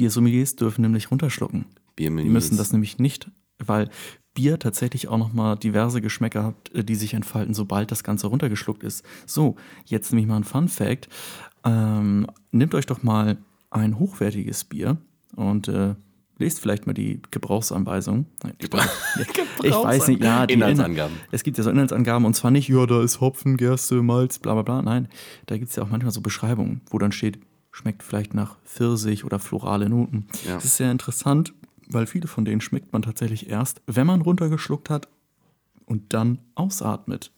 [0.00, 1.66] Biersommeliers dürfen nämlich runterschlucken.
[1.94, 2.24] Biermenüs.
[2.24, 3.90] Die müssen das nämlich nicht, weil
[4.32, 8.82] Bier tatsächlich auch nochmal diverse Geschmäcker hat, äh, die sich entfalten, sobald das Ganze runtergeschluckt
[8.82, 9.04] ist.
[9.26, 11.10] So, jetzt nämlich mal ein Fun Fact.
[11.64, 13.36] Ähm, nehmt euch doch mal
[13.68, 14.96] ein hochwertiges Bier
[15.36, 15.94] und äh,
[16.38, 18.24] lest vielleicht mal die Gebrauchsanweisung.
[18.42, 18.68] Nein, die,
[19.64, 21.14] ich weiß nicht, ja, die Inhaltsangaben.
[21.30, 24.54] Es gibt ja so Inhaltsangaben und zwar nicht, ja, da ist Hopfen, Gerste, Malz, bla
[24.54, 24.80] bla bla.
[24.80, 25.08] Nein,
[25.44, 27.38] da gibt es ja auch manchmal so Beschreibungen, wo dann steht,
[27.70, 30.26] schmeckt vielleicht nach Pfirsich oder florale Noten.
[30.46, 30.54] Ja.
[30.54, 31.52] Das ist sehr interessant,
[31.88, 35.08] weil viele von denen schmeckt man tatsächlich erst, wenn man runtergeschluckt hat
[35.86, 37.32] und dann ausatmet.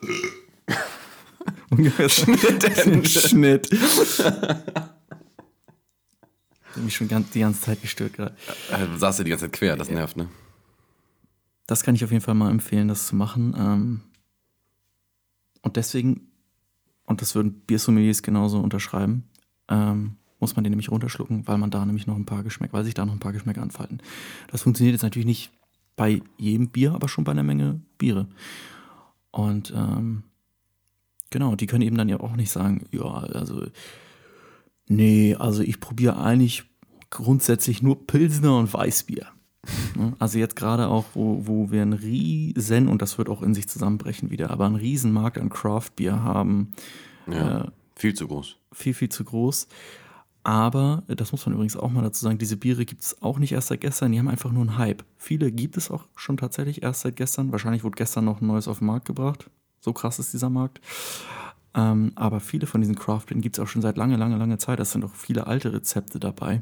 [1.70, 3.08] Ungefähr Schnitt.
[3.08, 3.68] Schnitt.
[6.76, 8.34] Ich mich schon ganz, die ganze Zeit gestört gerade.
[8.70, 10.28] Äh, Du saßt ja die ganze Zeit quer, das nervt, ne?
[11.66, 13.54] Das kann ich auf jeden Fall mal empfehlen, das zu machen.
[13.56, 14.00] Ähm,
[15.62, 16.28] und deswegen,
[17.04, 19.24] und das würden Biersommeliers genauso unterschreiben,
[19.68, 22.84] ähm, muss man den nämlich runterschlucken, weil man da nämlich noch ein paar Geschmäcker, weil
[22.84, 23.98] sich da noch ein paar Geschmäcker anfalten.
[24.50, 25.50] Das funktioniert jetzt natürlich nicht
[25.96, 28.26] bei jedem Bier, aber schon bei einer Menge Biere.
[29.30, 30.24] Und ähm,
[31.30, 33.66] genau, die können eben dann ja auch nicht sagen, ja, also
[34.86, 36.64] nee, also ich probiere eigentlich
[37.10, 39.26] grundsätzlich nur Pilsner und Weißbier.
[39.96, 40.12] Ne?
[40.18, 43.68] Also jetzt gerade auch, wo, wo wir einen riesen, und das wird auch in sich
[43.68, 46.72] zusammenbrechen wieder, aber einen riesen Markt an Craft-Bier haben,
[47.28, 47.60] Ja.
[47.62, 47.70] Äh,
[48.04, 48.58] Viel zu groß.
[48.70, 49.66] viel, viel zu groß.
[50.42, 53.38] Aber, äh, das muss man übrigens auch mal dazu sagen, diese Biere gibt es auch
[53.38, 55.04] nicht erst seit gestern, die haben einfach nur einen Hype.
[55.16, 57.50] Viele gibt es auch schon tatsächlich erst seit gestern.
[57.50, 59.48] Wahrscheinlich wurde gestern noch ein neues auf den Markt gebracht.
[59.80, 60.82] So krass ist dieser Markt.
[61.72, 64.80] Ähm, aber viele von diesen Craft-Bieren gibt es auch schon seit lange, lange, lange Zeit.
[64.80, 66.60] Es sind auch viele alte Rezepte dabei.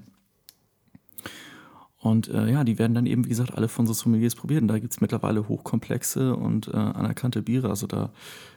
[2.02, 4.60] Und äh, ja, die werden dann eben, wie gesagt, alle von so Sommeliers probiert.
[4.60, 7.68] Und da gibt es mittlerweile hochkomplexe und äh, anerkannte Biere.
[7.68, 8.10] Also da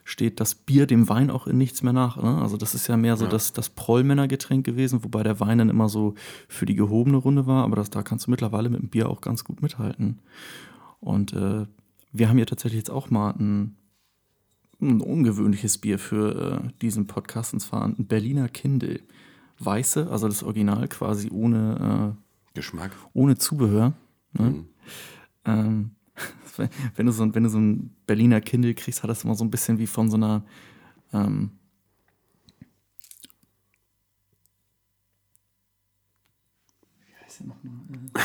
[0.03, 2.17] steht das Bier dem Wein auch in nichts mehr nach.
[2.17, 2.41] Ne?
[2.41, 3.29] Also das ist ja mehr so Ja.
[3.29, 6.15] das, das Prollmännergetränk gewesen, wobei der Wein dann immer so
[6.47, 7.65] für die gehobene Runde war.
[7.65, 10.21] Aber das, da kannst du mittlerweile mit dem Bier auch ganz gut mithalten.
[10.99, 11.67] Und äh,
[12.11, 13.75] wir haben ja tatsächlich jetzt auch mal ein,
[14.81, 19.01] ein ungewöhnliches Bier für äh, diesen Podcast, und zwar ein Berliner Kindle.
[19.59, 22.17] Weiße, also das Original quasi ohne...
[22.55, 22.91] Geschmack.
[23.13, 23.93] ohne Zubehör.
[24.33, 24.49] Ne?
[24.49, 24.67] Mhm.
[25.45, 25.91] Ähm,
[26.95, 29.43] wenn, du so, ein- wenn du so ein Berliner Kindle kriegst, hat das immer so
[29.45, 30.43] ein bisschen wie von so einer.
[31.13, 31.51] Ähm,
[37.05, 37.73] wie heißt der nochmal?
[37.91, 38.19] Äh,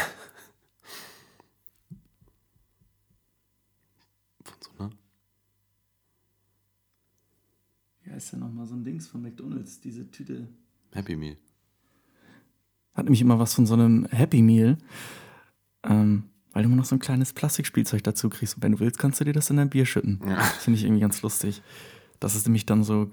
[4.45, 4.91] Von so einer
[8.03, 8.67] Wie heißt der nochmal?
[8.67, 10.49] So ein Dings von McDonalds, diese Tüte.
[10.93, 11.37] Happy Meal.
[12.95, 14.79] Hat nämlich immer was von so einem Happy Meal.
[15.85, 18.57] Ähm, weil du immer noch so ein kleines Plastikspielzeug dazu kriegst.
[18.57, 20.21] Und wenn du willst, kannst du dir das in dein Bier schütten.
[20.27, 20.37] Ja.
[20.41, 21.63] Finde ich irgendwie ganz lustig.
[22.19, 23.11] Das ist nämlich dann so,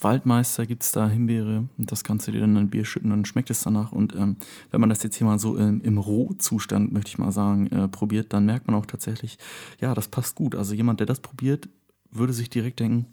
[0.00, 3.12] Waldmeister gibt es da Himbeere und das kannst du dir dann in ein Bier schütten
[3.12, 3.92] und dann schmeckt es danach.
[3.92, 4.36] Und ähm,
[4.70, 7.88] wenn man das jetzt hier mal so im, im Rohzustand, möchte ich mal sagen, äh,
[7.88, 9.38] probiert, dann merkt man auch tatsächlich,
[9.80, 10.54] ja, das passt gut.
[10.54, 11.68] Also jemand, der das probiert,
[12.10, 13.06] würde sich direkt denken,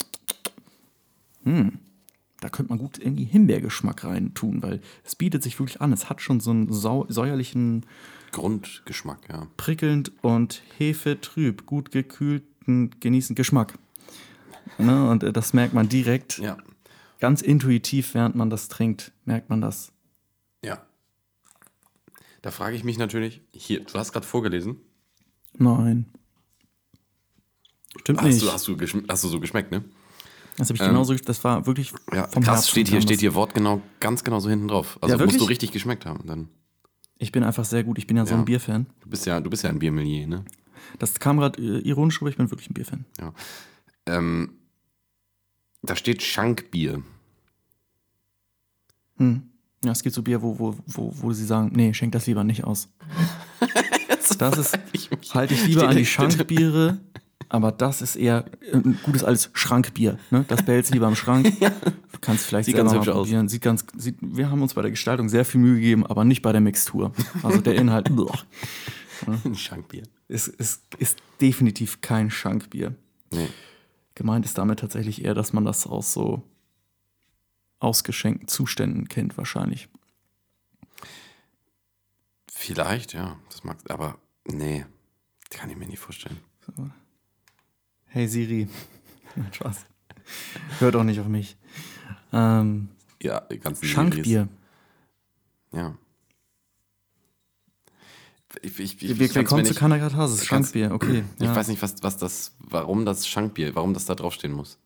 [1.44, 1.80] hm,
[2.42, 5.92] da könnte man gut irgendwie Himbeergeschmack rein tun, weil es bietet sich wirklich an.
[5.94, 7.86] Es hat schon so einen sau säuerlichen,
[8.32, 9.48] Grundgeschmack, ja.
[9.58, 13.78] prickelnd und hefetrüb, gut gekühlten, genießend Geschmack.
[14.78, 15.10] Ne?
[15.10, 16.58] Und äh, das merkt man direkt, Ja.
[17.20, 19.92] ganz intuitiv, während man das trinkt, merkt man das.
[20.64, 20.86] Ja.
[22.42, 24.78] Da frage ich mich natürlich, hier, du hast gerade vorgelesen.
[25.58, 26.06] Nein.
[28.00, 28.42] Stimmt Hast nicht.
[28.44, 29.84] du, hast, du geschm- hast du so geschmeckt, ne?
[30.60, 33.22] Das habe ich ähm, genauso, das war wirklich Ja, vom krass, Herzen steht hier, steht
[33.22, 34.98] hier wortgenau, ganz genau so hinten drauf.
[35.02, 36.28] Also Ja, musst du richtig geschmeckt haben.
[36.28, 36.50] Dann.
[37.18, 38.86] Ich bin einfach sehr gut, ich bin ja so ein Bierfan.
[39.00, 40.44] Du bist ja, du bist ja ein Biermelier, ne?
[41.00, 43.06] Das kam gerade äh, ironisch, aber ich bin wirklich ein Bierfan.
[43.20, 43.34] Ja.
[44.06, 44.52] Ähm,
[45.82, 47.04] da steht Schankbier.
[49.18, 49.44] Hm.
[49.86, 52.44] Ja, es gibt so Bier, wo, wo, wo, wo sie sagen, nee, schenk das lieber
[52.44, 52.90] nicht aus.
[54.38, 54.78] Das ist,
[55.34, 57.00] halte ich lieber an die Schankbiere,
[57.50, 60.18] aber das ist eher ein gutes altes Schrankbier.
[60.30, 60.46] Ne?
[60.48, 61.52] Das behältst du lieber im Schrank.
[62.22, 63.28] Kannst vielleicht Sieht selber ganz mal hübsch aus.
[63.28, 63.50] probieren.
[63.50, 66.42] Sieht ganz, sieht, wir haben uns bei der Gestaltung sehr viel Mühe gegeben, aber nicht
[66.42, 67.12] bei der Mixtur.
[67.44, 68.10] Also der Inhalt
[69.46, 70.04] Ein Schankbier.
[70.28, 72.96] ist, ist, ist definitiv kein Schankbier.
[73.34, 73.50] Nee.
[74.16, 76.44] Gemeint ist damit tatsächlich eher, dass man das aus so
[77.80, 79.90] ausgeschenkten Zuständen kennt, wahrscheinlich.
[82.52, 83.38] Vielleicht, ja.
[83.50, 84.86] Das mag, aber nee,
[85.50, 86.38] kann ich mir nicht vorstellen.
[88.10, 88.68] Hey Siri.
[89.52, 89.86] Spaß.
[90.80, 91.58] Hört auch nicht auf mich.
[92.34, 92.90] Ähm,
[93.22, 94.48] Ja, die ganzen Schankbier.
[95.72, 95.96] Ja.
[98.64, 101.24] Ich, ich, ich, Wir, kommen zu kann's- Schankbier, okay.
[101.38, 101.56] Ich ja.
[101.56, 104.80] weiß nicht, was, was das, warum das Schankbier, warum das da draufstehen muss.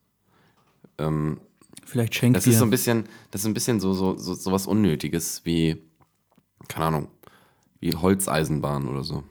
[0.97, 1.39] Ähm,
[1.85, 2.39] Vielleicht Schenkbier.
[2.39, 5.41] das ist so ein bisschen, das ist ein bisschen so, so, so, so was Unnötiges
[5.45, 5.81] wie,
[6.67, 7.07] keine Ahnung,
[7.79, 9.23] wie Holzeisenbahn oder so.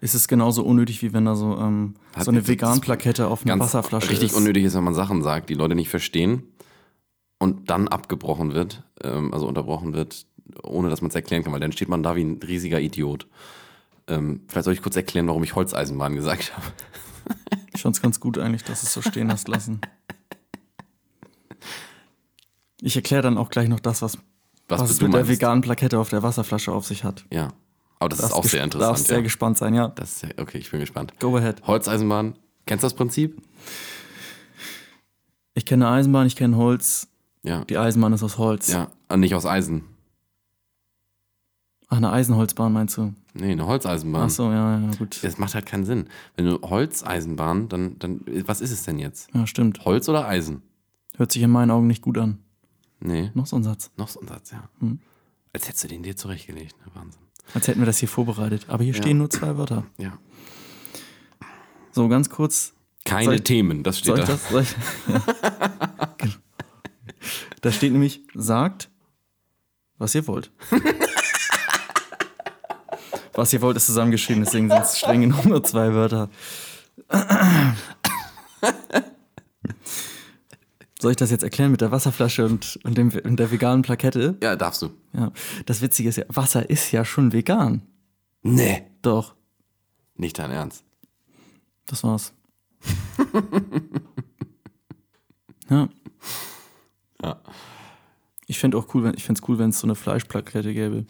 [0.00, 4.10] Ist es genauso unnötig, wie wenn da so, ähm, so eine Vegan-Plakette auf einer Wasserflasche
[4.10, 4.36] richtig ist.
[4.36, 6.44] unnötig ist, wenn man Sachen sagt, die Leute nicht verstehen
[7.38, 10.26] und dann abgebrochen wird, ähm, also unterbrochen wird,
[10.62, 13.26] ohne dass man es erklären kann, weil dann steht man da wie ein riesiger Idiot.
[14.08, 16.66] Ähm, vielleicht soll ich kurz erklären, warum ich Holzeisenbahn gesagt habe.
[17.72, 19.80] Ich fand's ganz gut eigentlich, dass du es so stehen hast lassen.
[22.80, 24.18] Ich erkläre dann auch gleich noch das, was,
[24.68, 27.24] Was was es du mit der veganen Plakette auf der Wasserflasche auf sich hat.
[27.32, 27.52] Ja.
[28.00, 29.06] Aber das ist Darfst auch sehr Darfst interessant.
[29.06, 29.22] sehr Ja.
[29.22, 29.88] gespannt sein, ja.
[29.88, 31.14] Das ist sehr, okay, ich bin gespannt.
[31.20, 31.62] Go ahead.
[31.66, 32.34] Holzeisenbahn,
[32.66, 33.40] kennst du das Prinzip?
[35.54, 37.08] Ich kenne Eisenbahn, ich kenne Holz.
[37.42, 37.64] Ja.
[37.66, 38.68] Die Eisenbahn ist aus Holz.
[38.72, 39.84] Ja, und nicht aus Eisen.
[41.88, 43.12] Ach, eine Eisenholzbahn meinst du?
[43.34, 44.22] Nee, eine Holzeisenbahn.
[44.26, 45.18] Ach so, ja, ja, gut.
[45.22, 46.06] Das macht halt keinen Sinn.
[46.36, 49.28] Wenn du Holzeisenbahn, dann, dann, was ist es denn jetzt?
[49.34, 49.84] Ja, stimmt.
[49.84, 50.62] Holz oder Eisen?
[51.16, 52.38] Hört sich in meinen Augen nicht gut an.
[53.00, 53.90] Nee, Noch so ein Satz.
[53.96, 54.68] noch so ein Satz, ja.
[54.78, 55.00] Hm.
[55.52, 56.92] Als hättest du den dir zurechtgelegt, ne?
[56.94, 57.22] Wahnsinn.
[57.54, 58.66] Als hätten wir das hier vorbereitet.
[58.68, 59.84] Aber hier stehen nur zwei Wörter.
[59.98, 60.16] Ja.
[61.92, 62.72] So, ganz kurz.
[63.04, 64.32] Keine ich- Themen, das steht Soll ich da.
[64.32, 64.48] das?
[64.50, 64.74] Soll ich?
[66.18, 66.34] Genau.
[67.62, 68.88] Da steht nämlich, sagt,
[69.98, 70.50] was ihr wollt.
[73.34, 76.30] was ihr wollt ist zusammengeschrieben, deswegen sind es streng genommen nur zwei Wörter.
[81.00, 84.36] Soll ich das jetzt erklären mit der Wasserflasche und, und, dem, und der veganen Plakette?
[84.42, 84.90] Ja, darfst du.
[85.12, 85.32] Ja.
[85.66, 87.82] Das Witzige ist ja, Wasser ist ja schon vegan.
[88.42, 88.82] Nee.
[89.02, 89.34] Doch,
[90.16, 90.84] Nicht dein Ernst.
[91.86, 92.32] das war's.
[95.70, 95.88] ja.
[97.22, 97.40] Ja.
[98.46, 101.06] Ich fände auch cool, wenn ich fände es cool, wenn es so eine Fleischplakette gäbe.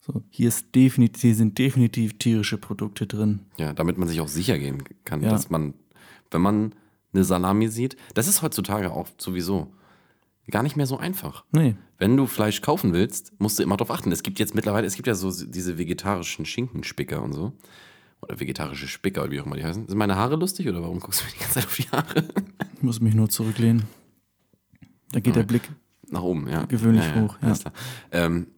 [0.00, 3.40] So, hier ist definitiv, hier sind definitiv tierische Produkte drin.
[3.58, 5.30] Ja, damit man sich auch sicher gehen kann, Ja.
[5.30, 5.74] dass man,
[6.30, 6.74] wenn man
[7.12, 9.72] eine Salami sieht, das ist heutzutage auch sowieso
[10.50, 11.44] gar nicht mehr so einfach.
[11.52, 11.76] Nee.
[11.98, 14.12] Wenn du Fleisch kaufen willst, musst du immer darauf achten.
[14.12, 17.52] Es gibt jetzt mittlerweile, es gibt ja so diese vegetarischen Schinkenspicker und so.
[18.22, 19.88] Oder vegetarische Spicker, oder wie auch immer die heißen.
[19.88, 22.28] Sind meine Haare lustig oder warum guckst du mir die ganze Zeit auf die Haare?
[22.74, 23.84] Ich muss mich nur zurücklehnen.
[25.12, 25.62] Da geht der Blick.
[26.08, 26.64] Nach oben, ja.
[26.64, 27.46] Gewöhnlich hoch, ja.
[27.46, 27.72] alles klar.
[28.10, 28.48] Ähm,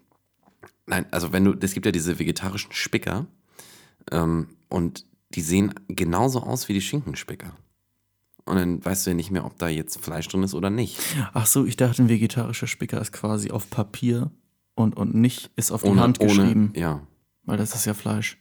[0.87, 3.27] nein, also wenn du, es gibt ja diese vegetarischen Spicker
[4.11, 7.53] ähm, und die sehen genauso aus wie die Schinkenspicker.
[8.45, 10.99] Und dann weißt du ja nicht mehr, ob da jetzt Fleisch drin ist oder nicht.
[11.32, 14.30] Ach so, ich dachte, ein vegetarischer Spicker ist quasi auf Papier
[14.74, 17.07] und, und nicht ist auf die Ohne, Hand ohne, geschrieben, ja,
[17.45, 18.38] weil das ist ja Fleisch.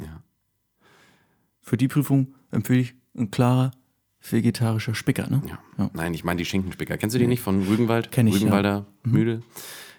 [0.00, 0.22] ja.
[1.62, 3.70] Für die Prüfung empfehle ich ein klarer
[4.20, 5.42] vegetarischer Spicker, ne?
[5.46, 5.58] Ja.
[5.78, 5.90] Ja.
[5.94, 6.98] Nein, ich meine die Schinkenspicker.
[6.98, 8.10] Kennst du die nicht von Rügenwald?
[8.12, 8.40] Kenn ich, ja.
[8.40, 9.42] Rügenwalder Mühle.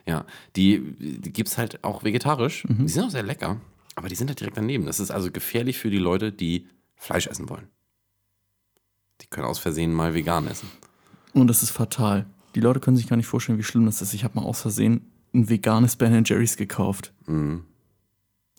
[0.07, 2.65] Ja, die, die gibt es halt auch vegetarisch.
[2.65, 2.85] Mhm.
[2.85, 3.59] Die sind auch sehr lecker,
[3.95, 4.85] aber die sind halt direkt daneben.
[4.85, 7.67] Das ist also gefährlich für die Leute, die Fleisch essen wollen.
[9.21, 10.69] Die können aus Versehen mal vegan essen.
[11.33, 12.25] Und das ist fatal.
[12.55, 14.13] Die Leute können sich gar nicht vorstellen, wie schlimm das ist.
[14.13, 15.01] Ich habe mal aus Versehen
[15.33, 17.13] ein veganes Ben Jerry's gekauft.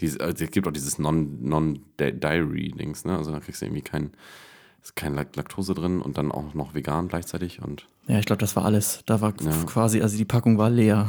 [0.00, 3.16] Dies, also es gibt auch dieses Non- Non-Dairy-Dings, ne?
[3.16, 4.10] Also da kriegst du irgendwie kein,
[4.82, 8.40] ist kein Lak- Laktose drin und dann auch noch vegan gleichzeitig und Ja, ich glaube,
[8.40, 9.02] das war alles.
[9.06, 9.50] Da war Ja.
[9.64, 11.08] quasi, also die Packung war leer.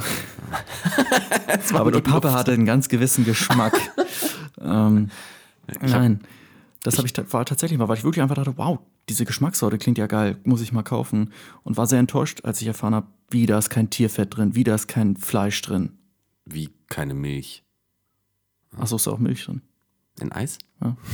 [1.73, 3.73] Aber die Pappe hatte einen ganz gewissen Geschmack.
[4.61, 5.09] ähm,
[5.81, 6.21] nein,
[6.83, 8.79] das habe ich war tatsächlich mal, weil ich wirklich einfach dachte, wow,
[9.09, 11.31] diese Geschmackssorte klingt ja geil, muss ich mal kaufen.
[11.63, 14.63] Und war sehr enttäuscht, als ich erfahren habe, wie da ist kein Tierfett drin, wie
[14.63, 15.91] da ist kein Fleisch drin.
[16.45, 17.63] wie keine Milch.
[18.77, 19.61] Achso, ist da auch Milch drin.
[20.19, 20.57] In Eis?
[20.81, 20.95] Ja.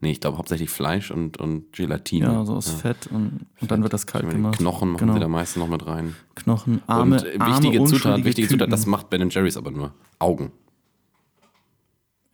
[0.00, 2.26] Nee, ich glaube hauptsächlich Fleisch und, und Gelatine.
[2.26, 4.58] Ja, so aus Fett und, und dann wird das kalt gemacht.
[4.58, 5.14] Knochen machen genau.
[5.14, 6.14] sie da meistens noch mit rein.
[6.34, 8.90] Knochen, Arme, und äh, Arme, wichtige Zutat, wichtige Zutat, das Küken.
[8.90, 9.94] macht Ben Jerry's aber nur.
[10.18, 10.52] Augen.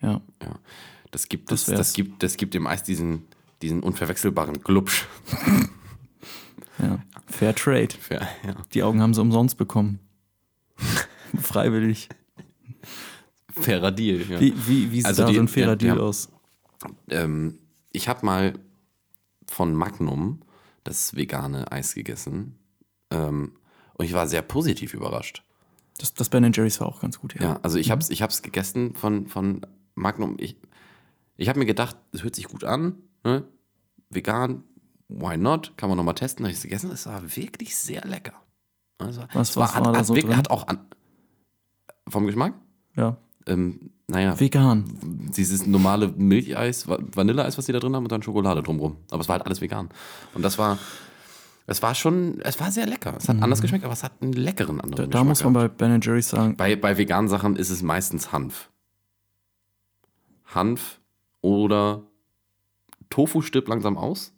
[0.00, 0.58] Ja, Ja.
[1.12, 3.26] Das gibt, Das das, das, gibt, das gibt dem Eis diesen,
[3.62, 5.06] diesen unverwechselbaren Glubsch.
[6.78, 6.98] ja.
[7.26, 7.88] Fair Trade.
[8.10, 8.54] Ja, ja.
[8.74, 10.00] Die Augen haben sie umsonst bekommen.
[11.40, 12.08] Freiwillig.
[13.50, 14.20] Fairer Deal.
[14.28, 14.40] Ja.
[14.40, 16.30] Wie, wie, wie sieht Also da die- so ein fairer ja, Deal aus?
[17.08, 17.58] Ähm,
[17.92, 18.54] ich habe mal
[19.46, 20.40] von Magnum
[20.84, 22.58] das vegane Eis gegessen.
[23.10, 23.52] Ähm,
[23.94, 25.44] und ich war sehr positiv überrascht.
[25.98, 27.42] Das, das Ben Jerry's war auch ganz gut, ja.
[27.42, 29.60] Ja, also ich habe es ich hab's gegessen von, von
[29.94, 30.36] Magnum.
[30.40, 30.56] Ich,
[31.36, 32.96] ich habe mir gedacht, es hört sich gut an.
[33.24, 33.44] Ne?
[34.10, 34.62] Vegan,
[35.08, 35.72] why not?
[35.76, 36.44] Kann man nochmal testen.
[36.44, 36.90] Habe ich es gegessen.
[36.90, 38.34] Es war wirklich sehr lecker.
[38.98, 40.36] Also, Was- es was hat, war da hat so wirklich, drin?
[40.38, 40.78] Hat auch an,
[42.08, 42.54] vom Geschmack?
[42.96, 43.16] ja.
[43.44, 44.84] Ähm, naja, Vegan.
[45.02, 48.98] dieses normale Milcheis, Va- Vanilleeis, was die da drin haben und dann Schokolade drumrum.
[49.10, 49.88] Aber es war halt alles vegan.
[50.34, 50.78] Und das war,
[51.66, 53.16] es war schon, es war sehr lecker.
[53.18, 55.10] Es hat anders geschmeckt, aber es hat einen leckeren anderen Mhm.
[55.10, 55.22] Da, Geschmack.
[55.22, 55.76] da muss man gehabt.
[55.78, 58.70] bei Ben Jerry's sagen, Bei, bei veganen Sachen ist es meistens Hanf.
[60.44, 61.00] Hanf
[61.40, 62.02] oder
[63.12, 64.32] Tofu stirbt langsam aus.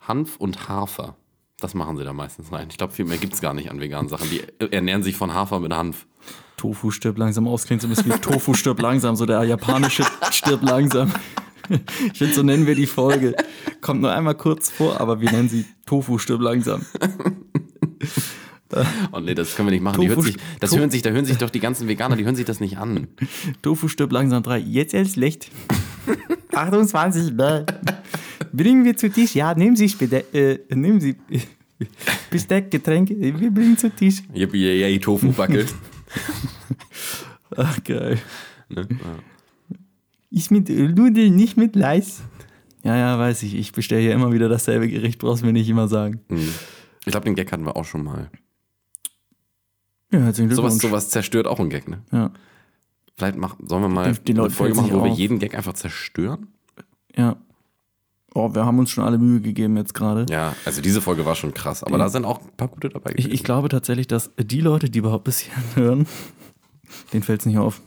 [0.00, 1.16] Hanf und Hafer.
[1.58, 2.68] Das machen sie da meistens rein.
[2.70, 4.30] Ich glaube, viel mehr gibt es gar nicht an veganen Sachen.
[4.30, 4.42] Die
[4.72, 6.06] ernähren sich von Hafer mit Hanf.
[6.56, 10.04] Tofu stirbt langsam aus, klingt so ein bisschen wie Tofu stirbt langsam, so der japanische
[10.30, 11.12] stirbt langsam.
[12.12, 13.36] Ich finde, so nennen wir die Folge.
[13.82, 16.86] Kommt nur einmal kurz vor, aber wir nennen sie Tofu stirbt langsam.
[19.12, 20.00] Oh nee, das können wir nicht machen.
[20.00, 22.24] Die Tofu- hört sich, das hören sich, da hören sich doch die ganzen Veganer, die
[22.24, 23.08] hören sich das nicht an.
[23.60, 24.58] Tofu stirbt langsam drei.
[24.58, 25.50] Jetzt erst schlecht.
[26.54, 27.66] 28, ne?
[28.52, 29.34] Bringen wir zu Tisch.
[29.34, 31.16] Ja, nehmen Sie Spede äh, nehmen Sie
[32.30, 33.14] Besteck, Getränke.
[33.18, 34.22] Wir bringen zu Tisch.
[34.34, 35.66] Yippie, yay, yay, Tofu Backe.
[37.56, 38.18] Ach, geil.
[38.68, 38.86] ne?
[38.90, 39.76] ja.
[40.30, 42.22] Ich mit Nudeln, nicht mit Leis.
[42.82, 43.54] Ja, ja, weiß ich.
[43.54, 46.20] Ich bestelle hier immer wieder dasselbe Gericht, brauchst mir nicht immer sagen.
[46.28, 46.48] Hm.
[47.04, 48.30] Ich glaube, den Gag hatten wir auch schon mal.
[50.12, 50.82] Ja, herzlichen Sowas, Glückwunsch.
[50.82, 52.02] sowas zerstört auch einen Gag, ne?
[52.12, 52.30] Ja,
[53.20, 55.18] Vielleicht machen, sollen wir mal den Leuten eine Folge machen, wo wir auf.
[55.18, 56.48] jeden Gag einfach zerstören?
[57.14, 57.36] ja.
[58.32, 60.24] Oh, wir haben uns schon alle Mühe gegeben jetzt gerade.
[60.30, 63.12] Ja, also diese Folge war schon krass, aber da sind auch ein paar gute dabei
[63.16, 66.06] Ich, ich glaube tatsächlich, dass die Leute, die überhaupt bis hierhin hören,
[67.12, 67.82] denen fällt es nicht auf.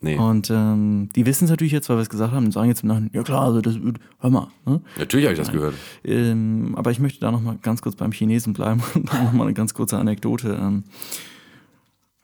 [0.00, 2.68] nee, Und ähm, die wissen es natürlich jetzt, weil wir es gesagt haben, und sagen
[2.68, 3.76] jetzt im Nachhinein, ja klar, also das,
[4.20, 4.46] hör mal.
[4.64, 4.80] Ne?
[4.98, 5.74] natürlich habe ich das gehört.
[6.04, 9.74] Ähm, aber ich möchte da nochmal ganz kurz beim Chinesen bleiben und nochmal eine ganz
[9.74, 10.84] kurze Anekdote ähm,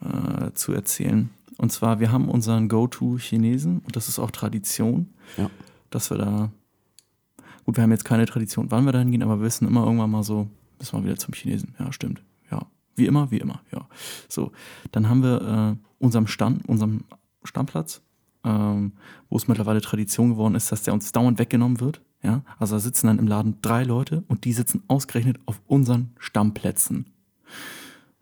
[0.00, 1.28] äh, zu erzählen.
[1.58, 5.50] Und zwar, wir haben unseren Go-To-Chinesen und das ist auch Tradition, Ja.
[5.90, 6.50] dass wir da,
[7.64, 10.10] gut, wir haben jetzt keine Tradition, wann wir da hingehen, aber wir wissen immer irgendwann
[10.10, 10.48] mal so,
[10.78, 11.74] müssen wir wieder zum Chinesen.
[11.78, 12.22] Ja, stimmt.
[12.50, 12.62] Ja,
[12.94, 13.86] wie immer, wie immer, ja.
[14.28, 14.52] So,
[14.92, 17.04] dann haben wir äh, unserem Stand, unserem
[17.42, 18.02] Stammplatz,
[18.44, 18.92] ähm,
[19.28, 22.00] wo es mittlerweile Tradition geworden ist, dass der uns dauernd weggenommen wird.
[22.22, 26.10] Ja, also da sitzen dann im Laden drei Leute und die sitzen ausgerechnet auf unseren
[26.18, 27.06] Stammplätzen.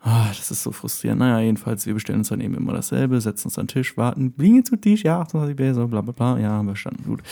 [0.08, 1.18] Ah, das ist so frustrierend.
[1.18, 4.30] Naja, jedenfalls, wir bestellen uns dann eben immer dasselbe, setzen uns an den Tisch, warten,
[4.30, 7.24] bringen zu Tisch, ja, 28 B, so bla bla bla, ja, haben wir verstanden, gut.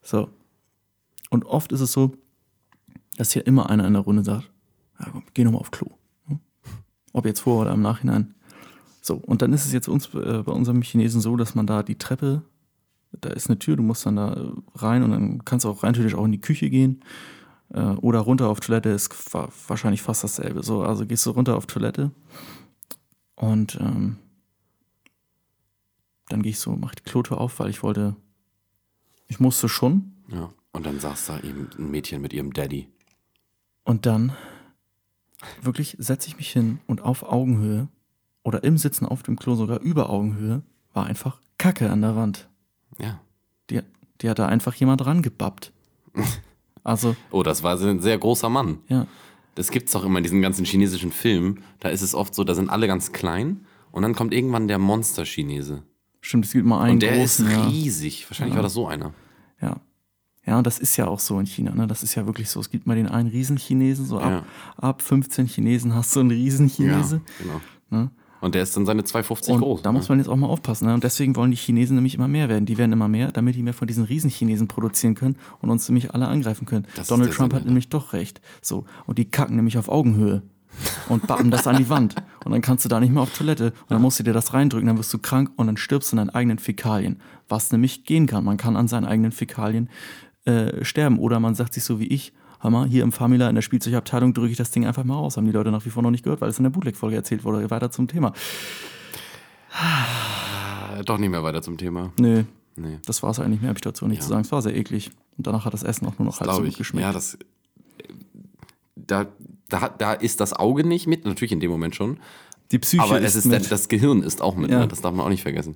[0.00, 0.30] So.
[1.28, 2.12] Und oft ist es so,
[3.18, 4.50] dass hier immer einer in der Runde sagt,
[4.98, 5.90] ja komm, geh nochmal auf Klo.
[6.28, 6.40] Hm?
[7.12, 8.34] Ob jetzt vor oder im Nachhinein.
[9.02, 11.82] So, und dann ist es jetzt uns, äh, bei unserem Chinesen so, dass man da
[11.82, 12.40] die Treppe,
[13.20, 15.92] da ist eine Tür, du musst dann da rein und dann kannst du auch rein
[15.92, 17.02] theoretisch auch in die Küche gehen.
[17.72, 20.62] Äh, oder runter auf Toilette ist wa- wahrscheinlich fast dasselbe.
[20.62, 22.10] So, also gehst du runter auf Toilette
[23.34, 24.18] und ähm,
[26.28, 28.16] dann gehe ich so, mach die Klotür auf, weil ich wollte,
[29.28, 30.12] ich musste schon.
[30.28, 30.50] Ja.
[30.72, 32.88] Und dann saß da eben ein Mädchen mit ihrem Daddy.
[33.84, 34.32] Und dann
[35.60, 37.88] wirklich setze ich mich hin und auf Augenhöhe
[38.42, 40.62] oder im Sitzen auf dem Klo sogar über Augenhöhe
[40.94, 42.48] war einfach Kacke an der Wand.
[42.98, 43.20] Ja.
[43.70, 43.80] Die,
[44.20, 45.72] die hat da einfach jemand rangebappt.
[46.84, 48.78] Also, Oh, das war ein sehr großer Mann.
[48.88, 49.06] ja.
[49.54, 51.60] Das gibt's doch immer in diesen ganzen chinesischen Filmen.
[51.78, 54.78] Da ist es oft so, da sind alle ganz klein und dann kommt irgendwann der
[54.78, 55.82] Monster-Chinese.
[56.22, 57.64] Stimmt, es gibt mal einen Und der großen, ist ja.
[57.66, 58.30] riesig.
[58.30, 59.12] Wahrscheinlich war das so einer.
[59.60, 59.76] Ja.
[60.46, 61.86] Ja, und das ist ja auch so in China, ne?
[61.86, 62.60] Das ist ja wirklich so.
[62.60, 64.46] Es gibt mal den einen Riesenchinesen, so ab,
[64.78, 67.20] ab 15 Chinesen hast du einen Riesenchinese.
[67.38, 67.60] genau.
[67.90, 68.10] Ne?
[68.42, 69.82] Und der ist dann seine 250 Und groß.
[69.82, 70.88] da muss man jetzt auch mal aufpassen.
[70.88, 70.94] Ne?
[70.94, 72.66] Und deswegen wollen die Chinesen nämlich immer mehr werden.
[72.66, 76.12] Die werden immer mehr, damit die mehr von diesen Riesenchinesen produzieren können und uns nämlich
[76.12, 76.86] alle angreifen können.
[76.96, 77.68] Das Donald Trump Sinn hat dahinter.
[77.68, 78.40] nämlich doch recht.
[78.60, 78.84] So.
[79.06, 80.42] Und die kacken nämlich auf Augenhöhe
[81.08, 82.16] und bappen das an die Wand.
[82.44, 83.66] Und dann kannst du da nicht mehr auf Toilette.
[83.66, 86.16] Und dann musst du dir das reindrücken, dann wirst du krank und dann stirbst du
[86.16, 87.20] an deinen eigenen Fäkalien.
[87.48, 88.44] Was nämlich gehen kann.
[88.44, 89.88] Man kann an seinen eigenen Fäkalien
[90.46, 91.18] äh, sterben.
[91.20, 92.32] Oder man sagt sich so wie ich,
[92.70, 95.36] mal, hier im Famila in der Spielzeugabteilung drücke ich das Ding einfach mal raus.
[95.36, 97.44] Haben die Leute nach wie vor noch nicht gehört, weil es in der Bootleg-Folge erzählt
[97.44, 97.68] wurde.
[97.70, 98.32] Weiter zum Thema.
[100.98, 102.12] Äh, Doch nicht mehr weiter zum Thema.
[102.18, 102.44] Nö,
[102.76, 102.98] Nee.
[103.04, 104.22] das war es eigentlich mehr, habe ich dazu nicht Ja.
[104.22, 104.42] zu sagen.
[104.42, 105.10] Es war sehr eklig.
[105.36, 107.04] Und danach hat das Essen auch nur noch halb so gut geschmeckt.
[107.06, 107.38] Ja, das.
[108.96, 109.26] Da,
[109.68, 112.18] da, da ist das Auge nicht mit, natürlich in dem Moment schon.
[112.70, 113.70] Die Psyche aber ist es ist mit.
[113.70, 114.80] das Gehirn ist auch mit, Ja.
[114.80, 114.88] ne?
[114.88, 115.74] das darf man auch nicht vergessen.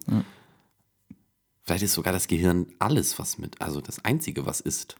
[1.65, 4.97] Vielleicht ist sogar das Gehirn alles, was mit, also das Einzige, was ist.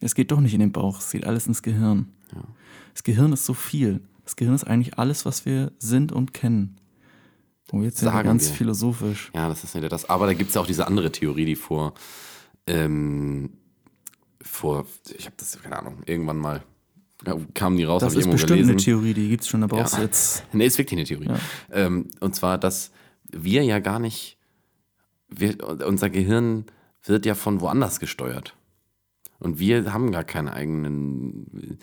[0.00, 2.08] Es geht doch nicht in den Bauch, es geht alles ins Gehirn.
[2.94, 4.00] Das Gehirn ist so viel.
[4.24, 6.76] Das Gehirn ist eigentlich alles, was wir sind und kennen.
[7.72, 8.54] Oh, jetzt Sagen ganz wir.
[8.56, 9.30] philosophisch.
[9.34, 10.08] Ja, das ist wieder das.
[10.10, 11.94] Aber da gibt es ja auch diese andere Theorie, die vor,
[12.66, 13.50] ähm,
[14.42, 14.86] vor,
[15.16, 16.62] ich habe das, keine Ahnung, irgendwann mal
[17.26, 18.70] ja, kamen die raus, Das ist bestimmt gelesen.
[18.70, 20.04] eine Theorie, die gibt's schon, da brauchst du Ja.
[20.04, 20.44] jetzt.
[20.52, 21.28] Nee, ist wirklich eine Theorie.
[21.70, 22.90] Ähm, und zwar, dass
[23.30, 24.38] wir ja gar nicht,
[25.28, 26.64] wir, unser Gehirn
[27.04, 28.56] wird ja von woanders gesteuert.
[29.40, 31.78] Und wir haben gar keinen eigenen,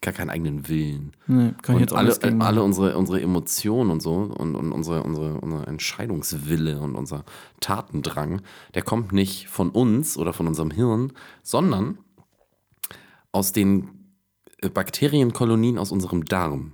[0.00, 1.12] gar keinen eigenen Willen.
[1.26, 4.70] Nee, kann ich und jetzt auch alle, alle unsere, unsere Emotionen und so und, und
[4.70, 7.24] unsere, unsere, unser Entscheidungswille und unser
[7.60, 8.42] Tatendrang,
[8.74, 11.98] der kommt nicht von uns oder von unserem Hirn, sondern
[13.32, 13.88] aus den
[14.58, 16.72] äh, Bakterienkolonien aus unserem Darm.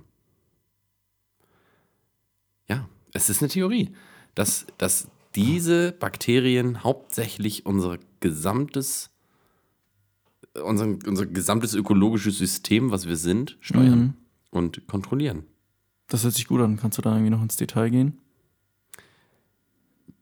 [2.67, 3.93] Ja, es ist eine Theorie,
[4.35, 9.09] dass, dass diese Bakterien hauptsächlich unser gesamtes,
[10.63, 14.13] unser, unser gesamtes ökologisches System, was wir sind, steuern Mhm.
[14.51, 15.43] und kontrollieren.
[16.07, 16.77] Das hört sich gut an.
[16.77, 18.17] Kannst du da irgendwie noch ins Detail gehen?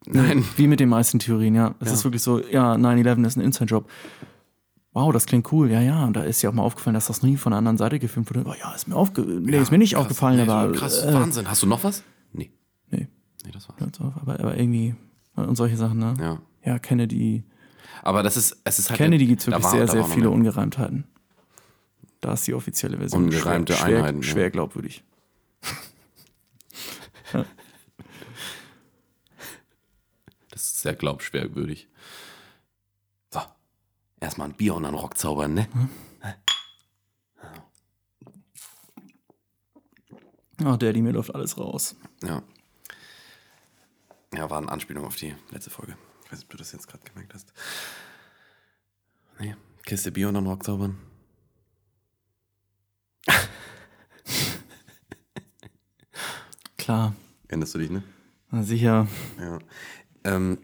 [0.06, 0.46] Nein.
[0.56, 1.76] Wie mit den meisten Theorien, ja.
[1.80, 1.94] Es Ja.
[1.96, 3.90] ist wirklich so, ja, 9-11 ist ein Inside-Job.
[4.94, 6.06] wow, das klingt cool, ja, ja.
[6.06, 8.32] Und da ist ja auch mal aufgefallen, dass das nie von der anderen Seite gefilmt
[8.32, 8.44] wurde.
[8.50, 10.02] Oh, ja, ist mir, aufge nee, ist mir nicht krass.
[10.02, 10.72] aufgefallen, Nee, aber.
[10.74, 11.48] krass, äh, Wahnsinn.
[11.48, 12.02] Hast du noch was?
[12.34, 12.50] Nee.
[12.90, 13.08] Nee.
[13.46, 13.78] Nee, das war's.
[14.16, 14.96] aber, aber irgendwie.
[15.36, 16.16] Und solche Sachen, ne?
[16.20, 16.40] Ja.
[16.66, 17.44] Ja, Kennedy.
[18.08, 19.00] Aber das ist, es ist halt.
[19.00, 20.30] Kennedy gibt es wirklich war- sehr, sehr viele.
[20.30, 21.04] Ungereimtheiten.
[22.22, 24.28] Da ist die offizielle Version Ungereimte schwer, schwer, Einheiten, ja.
[24.30, 25.04] schwer glaubwürdig.
[30.50, 31.88] Das ist sehr glaubschwerwürdig.
[33.32, 33.42] So.
[34.22, 35.68] Erstmal ein Bier und dann Rock zaubern, ne?
[40.66, 41.96] Oh, Daddy, mir läuft alles raus.
[42.24, 42.42] Ja.
[44.34, 45.96] Ja, war eine Anspielung auf die letzte Folge.
[46.28, 47.54] Ich weiß nicht, ob du das jetzt gerade gemerkt hast.
[49.40, 49.56] Nee.
[49.86, 50.98] Kiste Bier und dann Rock zaubern.
[56.78, 57.14] Klar,
[57.48, 58.04] Erinnerst du dich, ne?
[58.52, 59.08] na sicher.
[59.40, 59.60] Ja.
[60.26, 60.58] Ähm,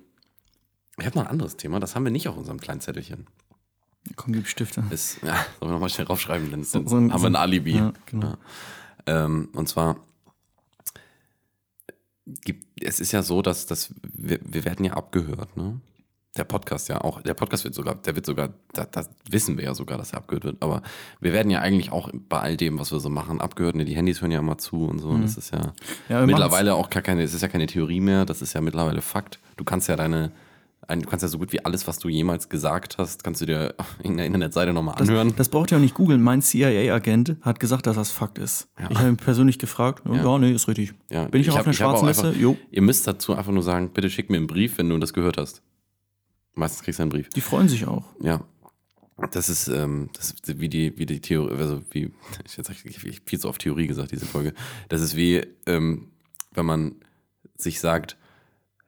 [0.97, 3.27] ich habe noch ein anderes Thema, das haben wir nicht auf unserem kleinen Zettelchen.
[4.17, 4.83] Komm, gib Stifte.
[4.89, 7.41] Ist, ja, sollen wir nochmal schnell raufschreiben, dann, So- so haben so wir ein ein-
[7.41, 7.77] Alibi.
[7.77, 8.27] Ja, genau.
[9.07, 9.25] Ja.
[9.25, 9.97] Ähm, und zwar,
[12.25, 15.79] gibt, es ist ja so, dass, dass wir, wir werden ja abgehört, ne?
[16.35, 19.65] Der Podcast ja auch, der Podcast wird sogar, der wird sogar, das, das wissen wir
[19.65, 20.81] ja sogar, dass er abgehört wird, aber
[21.19, 23.75] wir werden ja eigentlich auch bei all dem, was wir so machen, abgehört.
[23.75, 23.85] Ne?
[23.85, 25.09] Die Handys hören ja immer zu und so.
[25.09, 25.71] Und das ist ja, Mhm.
[26.09, 29.03] Ja, mittlerweile auch gar keine, es ist ja keine Theorie mehr, das ist ja mittlerweile
[29.03, 29.37] Fakt.
[29.57, 30.31] Du kannst ja deine, ein,
[30.87, 33.75] du kannst ja so gut wie alles, was du jemals gesagt hast, kannst du dir
[34.03, 35.29] in der Internetseite nochmal anhören.
[35.29, 36.21] Das, das braucht ihr auch nicht googeln.
[36.21, 38.67] Mein CIA-Agent hat gesagt, dass das Fakt ist.
[38.89, 40.03] Ich habe ihn persönlich gefragt.
[40.05, 40.37] Ja, Ja.
[40.37, 40.93] nee, ist richtig.
[41.09, 42.39] Ja, Bin ich, auch hab- auf einer auch schwarzen Liste?
[42.39, 42.57] Jo.
[42.71, 45.37] Ihr müsst dazu einfach nur sagen, bitte schick mir einen Brief, wenn du das gehört
[45.37, 45.61] hast.
[46.55, 47.29] Meistens kriegst du einen Brief.
[47.29, 48.05] Die freuen sich auch.
[48.21, 48.43] Ja.
[49.31, 52.11] Das ist, ähm, das ist wie die, wie die Theorie, also wie,
[52.45, 54.53] ich jetzt ich viel zu oft Theorie gesagt, diese Folge.
[54.89, 56.09] Das ist wie, ähm,
[56.51, 56.95] wenn man
[57.57, 58.17] sich sagt,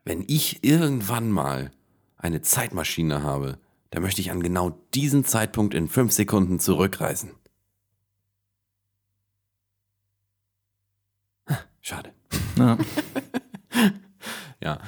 [0.03, 1.71] wenn ich irgendwann mal
[2.25, 3.59] eine Zeitmaschine habe,
[3.91, 7.31] dann möchte ich an genau diesen Zeitpunkt in fünf Sekunden zurückreisen.
[11.47, 12.13] Ha, Schade.
[12.57, 12.77] Ja.
[14.61, 14.79] Ja,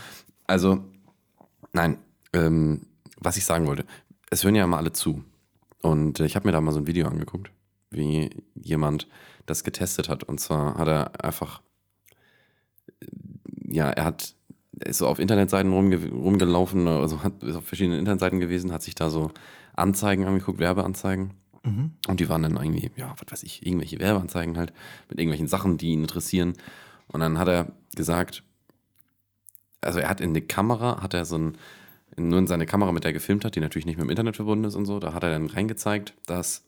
[0.47, 0.83] also,
[1.71, 1.99] nein,
[2.33, 2.87] ähm,
[3.19, 3.85] was ich sagen wollte,
[4.31, 5.23] es hören ja immer alle zu.
[5.83, 7.51] Und ich habe mir da mal so ein Video angeguckt,
[7.91, 9.07] wie jemand
[9.45, 10.23] das getestet hat.
[10.23, 11.61] Und zwar hat er einfach,
[13.65, 14.33] ja, er hat,
[14.83, 18.95] ist so auf Internetseiten rumge rumgelaufen, also hat, ist auf verschiedenen Internetseiten gewesen, hat sich
[18.95, 19.31] da so
[19.75, 21.33] Anzeigen angeguckt, Werbeanzeigen.
[21.63, 21.91] Mhm.
[22.07, 24.73] Und die waren dann irgendwie, ja, was weiß ich, irgendwelche Werbeanzeigen halt,
[25.09, 26.53] mit irgendwelchen Sachen, die ihn interessieren.
[27.07, 28.43] Und dann hat er gesagt,
[29.81, 31.57] also er hat in die Kamera, hat er so ein,
[32.17, 34.35] nur in seine Kamera, mit der er gefilmt hat, die natürlich nicht mit dem Internet
[34.35, 36.65] verbunden ist und so, da hat er dann reingezeigt, dass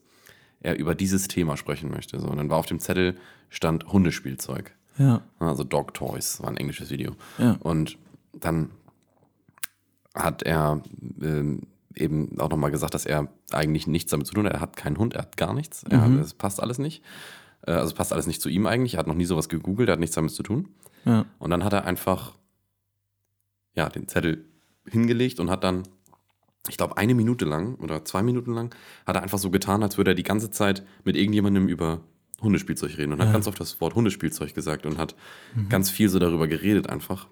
[0.60, 2.20] er über dieses Thema sprechen möchte.
[2.20, 3.16] So, und dann war auf dem Zettel
[3.48, 4.74] stand Hundespielzeug.
[4.98, 5.22] Ja.
[5.38, 7.12] Also Dog Toys, war ein englisches Video.
[7.38, 7.56] Ja.
[7.60, 7.98] Und
[8.32, 8.70] dann
[10.14, 10.82] hat er
[11.22, 11.62] ähm,
[11.94, 14.52] eben auch nochmal gesagt, dass er eigentlich nichts damit zu tun hat.
[14.52, 15.84] Er hat keinen Hund, er hat gar nichts.
[15.84, 16.00] Mhm.
[16.00, 17.02] hat, es passt alles nicht.
[17.66, 18.94] Äh, Also es passt alles nicht zu ihm eigentlich.
[18.94, 20.68] Er hat noch nie sowas gegoogelt, er hat nichts damit zu tun.
[21.04, 21.26] Ja.
[21.38, 22.36] Und dann hat er einfach
[23.74, 24.44] ja, den Zettel
[24.86, 25.84] hingelegt und hat dann,
[26.68, 28.74] ich glaube, eine Minute lang oder zwei Minuten lang,
[29.06, 32.00] hat er einfach so getan, als würde er die ganze Zeit mit irgendjemandem über
[32.42, 35.14] Hundespielzeug reden und hat ganz oft das Wort Hundespielzeug gesagt und hat
[35.68, 37.28] ganz viel so darüber geredet einfach.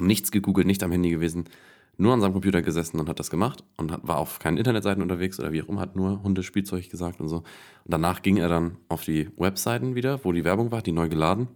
[0.00, 1.48] Nichts gegoogelt, nicht am Handy gewesen,
[1.96, 5.02] nur an seinem Computer gesessen und hat das gemacht und hat, war auf keinen Internetseiten
[5.02, 7.38] unterwegs oder wie auch immer, hat nur Hundespielzeug gesagt und so.
[7.38, 7.44] Und
[7.86, 11.48] danach ging er dann auf die Webseiten wieder, wo die Werbung war, die neu geladen.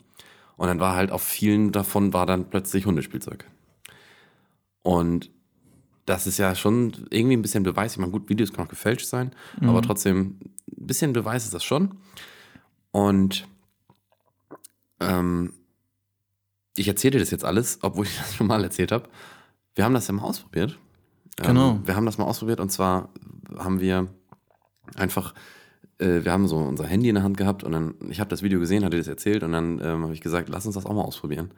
[0.56, 3.46] Und dann war halt auf vielen davon war dann plötzlich Hundespielzeug.
[4.82, 5.30] Und
[6.06, 7.92] das ist ja schon irgendwie ein bisschen Beweis.
[7.92, 10.38] Ich meine, gut, Videos können auch gefälscht sein, aber trotzdem
[10.68, 11.92] ein bisschen Beweis ist das schon.
[12.92, 13.48] Und
[15.00, 15.52] ähm,
[16.76, 19.08] ich erzähle dir das jetzt alles, obwohl ich das schon mal erzählt habe.
[19.74, 20.78] Wir haben das ja mal ausprobiert.
[21.36, 21.72] Genau.
[21.72, 23.08] Ähm, wir haben das mal ausprobiert und zwar
[23.58, 24.08] haben wir
[24.94, 25.34] einfach,
[25.98, 28.42] äh, wir haben so unser Handy in der Hand gehabt und dann, ich habe das
[28.42, 30.94] Video gesehen, hatte das erzählt und dann ähm, habe ich gesagt, lass uns das auch
[30.94, 31.50] mal ausprobieren.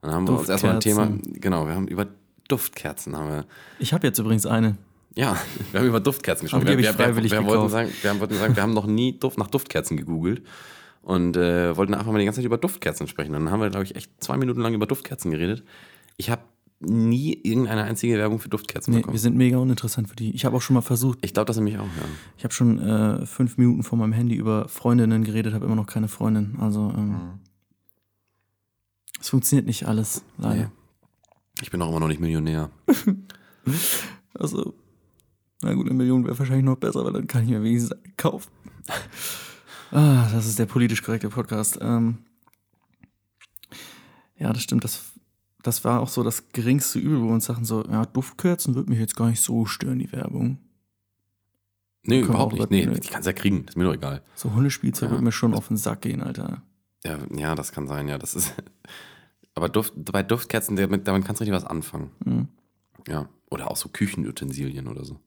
[0.00, 2.06] Und dann haben wir uns erstmal ein Thema, genau, wir haben über
[2.48, 3.44] Duftkerzen haben wir
[3.78, 4.78] Ich habe jetzt übrigens eine.
[5.14, 5.36] ja,
[5.72, 6.62] wir haben über Duftkerzen gesprochen.
[6.62, 8.62] Aber die wir, hab ich wir, wir, freiwillig wir, wollten sagen, wir wollten sagen, wir
[8.62, 10.42] haben noch nie Duft, nach Duftkerzen gegoogelt
[11.02, 13.34] und äh, wollten einfach mal die ganze Zeit über Duftkerzen sprechen.
[13.34, 15.64] Und dann haben wir, glaube ich, echt zwei Minuten lang über Duftkerzen geredet.
[16.16, 16.42] Ich habe
[16.80, 19.14] nie irgendeine einzige Werbung für Duftkerzen Nee, bekommen.
[19.14, 20.30] wir sind mega uninteressant für die.
[20.34, 22.04] Ich habe auch schon mal versucht, Ich glaube, das nämlich auch, ja.
[22.36, 25.86] ich habe schon äh, fünf Minuten vor meinem Handy über Freundinnen geredet, habe immer noch
[25.86, 26.56] keine Freundin.
[26.60, 27.40] Also ähm,
[29.20, 30.54] es funktioniert nicht alles, leider.
[30.66, 30.68] Nee.
[31.62, 32.70] Ich bin auch immer noch nicht Millionär.
[34.34, 34.74] Also,
[35.62, 38.50] na gut, eine Million wäre wahrscheinlich noch besser, weil dann kann ich mir wenigstens kaufen.
[39.90, 41.78] Ah, das ist der politisch korrekte Podcast.
[41.80, 42.18] Ähm,
[44.38, 44.84] ja, das stimmt.
[44.84, 45.12] Das,
[45.62, 48.98] das war auch so das geringste Übel, wo uns sagten so, ja, Duftkerzen wird mich
[48.98, 50.58] jetzt gar nicht so stören, die Werbung.
[52.04, 52.70] Nee, überhaupt nicht.
[52.70, 53.00] Nee, nee.
[53.00, 53.64] die kannst ja kriegen.
[53.66, 54.22] Ist mir doch egal.
[54.34, 55.12] So Hundespielzeug Ja.
[55.14, 56.62] wird mir schon auf den Sack gehen, Alter.
[57.04, 58.18] Ja, ja, das kann sein, ja.
[58.18, 58.54] Das ist.
[59.54, 62.10] Aber Duft, bei Duftkerzen, damit, damit kannst du richtig was anfangen.
[62.24, 62.48] Mhm.
[63.08, 63.28] Ja.
[63.50, 65.18] Oder auch so Küchenutensilien oder so.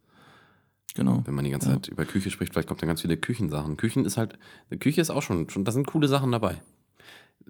[0.95, 1.21] Genau.
[1.25, 1.73] Wenn man die ganze Ja.
[1.75, 3.77] Zeit über Küche spricht, vielleicht kommt dann ganz viele Küchensachen.
[3.77, 4.37] Küchen ist halt,
[4.79, 6.61] Küche ist auch schon, schon da sind coole Sachen dabei.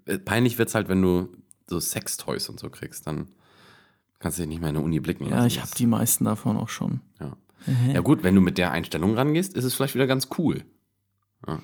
[0.06, 1.30] Äh, Peinlich wird's halt, wenn du
[1.68, 3.30] so Sextoys und so kriegst, dann
[4.20, 6.58] kannst du dich nicht mehr in der Uni blicken Ja, ich habe die meisten davon
[6.58, 7.02] auch schon.
[7.20, 7.36] Ja.
[7.94, 10.64] ja gut, wenn du mit der Einstellung rangehst, ist es vielleicht wieder ganz cool.
[11.48, 11.62] Ja.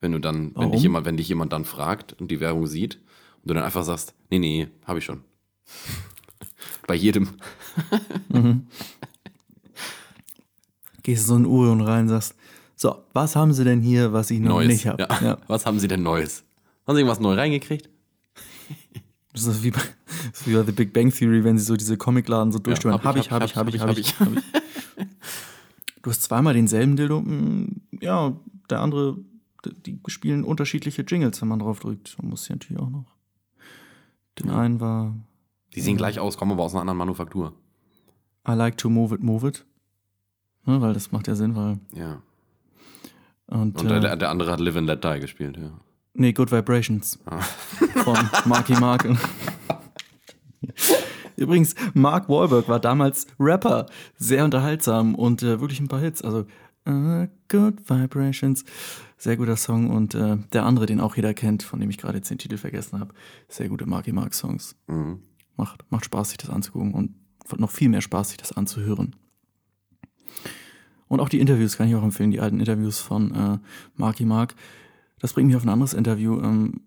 [0.00, 2.96] Wenn du dann, wenn dich jemand, wenn dich jemand dann fragt und die Werbung sieht
[3.42, 5.24] und du dann einfach sagst, nee, nee, habe ich schon.
[6.86, 7.28] Bei jedem.
[11.08, 12.34] Gehst so in Uhren rein und sagst,
[12.76, 14.68] so, was haben sie denn hier, was ich noch Neues.
[14.68, 15.04] nicht habe?
[15.08, 15.20] Ja.
[15.22, 15.38] Ja.
[15.48, 16.44] Was haben sie denn Neues?
[16.86, 17.88] Haben sie irgendwas neu reingekriegt?
[19.32, 19.80] Das ist wie bei,
[20.30, 22.92] ist wie bei The Big Bang Theory, wenn sie so diese Comicladen so durchstören.
[22.94, 25.06] hab hab ich, ich, hab ich, hab ich, hab ich, hab hab ich.
[26.02, 27.20] Du hast zweimal denselben Dildo.
[27.22, 28.36] mm, Ja,
[28.68, 29.16] der andere,
[29.86, 32.16] die spielen unterschiedliche Jingles, wenn man drauf drückt.
[32.20, 33.06] Man muss ja natürlich auch noch.
[34.38, 35.14] Den einen war
[35.74, 37.54] Die sehen gleich aus, kommen aber aus einer anderen Manufaktur.
[38.46, 39.64] I like to move it, move it.
[40.68, 41.78] Ne, weil das macht ja Sinn, weil.
[41.94, 42.22] Ja.
[43.46, 45.70] Und, Und äh, der, der andere hat Live and Let Die gespielt, ja.
[46.12, 47.18] Nee, Good Vibrations.
[47.24, 47.40] Ah.
[48.04, 49.08] Von Marky Mark.
[51.36, 53.86] Übrigens, Mark Wahlberg war damals Rapper.
[54.18, 56.20] Sehr unterhaltsam und äh, wirklich ein paar Hits.
[56.20, 56.40] Also,
[56.84, 58.66] äh, Good Vibrations.
[59.16, 59.88] Sehr guter Song.
[59.88, 62.58] Und äh, der andere, den auch jeder kennt, von dem ich gerade jetzt den Titel
[62.58, 63.14] vergessen habe.
[63.48, 64.76] Sehr gute Marky Mark Songs.
[64.86, 65.22] Mhm.
[65.56, 67.14] Macht, macht Spaß, sich das anzugucken und
[67.56, 69.16] noch viel mehr Spaß, sich das anzuhören.
[71.08, 73.58] Und auch die Interviews kann ich auch empfehlen, die alten Interviews von äh,
[73.96, 74.54] Marky Mark.
[75.20, 76.40] Das bringt mich auf ein anderes Interview.
[76.40, 76.80] Ähm,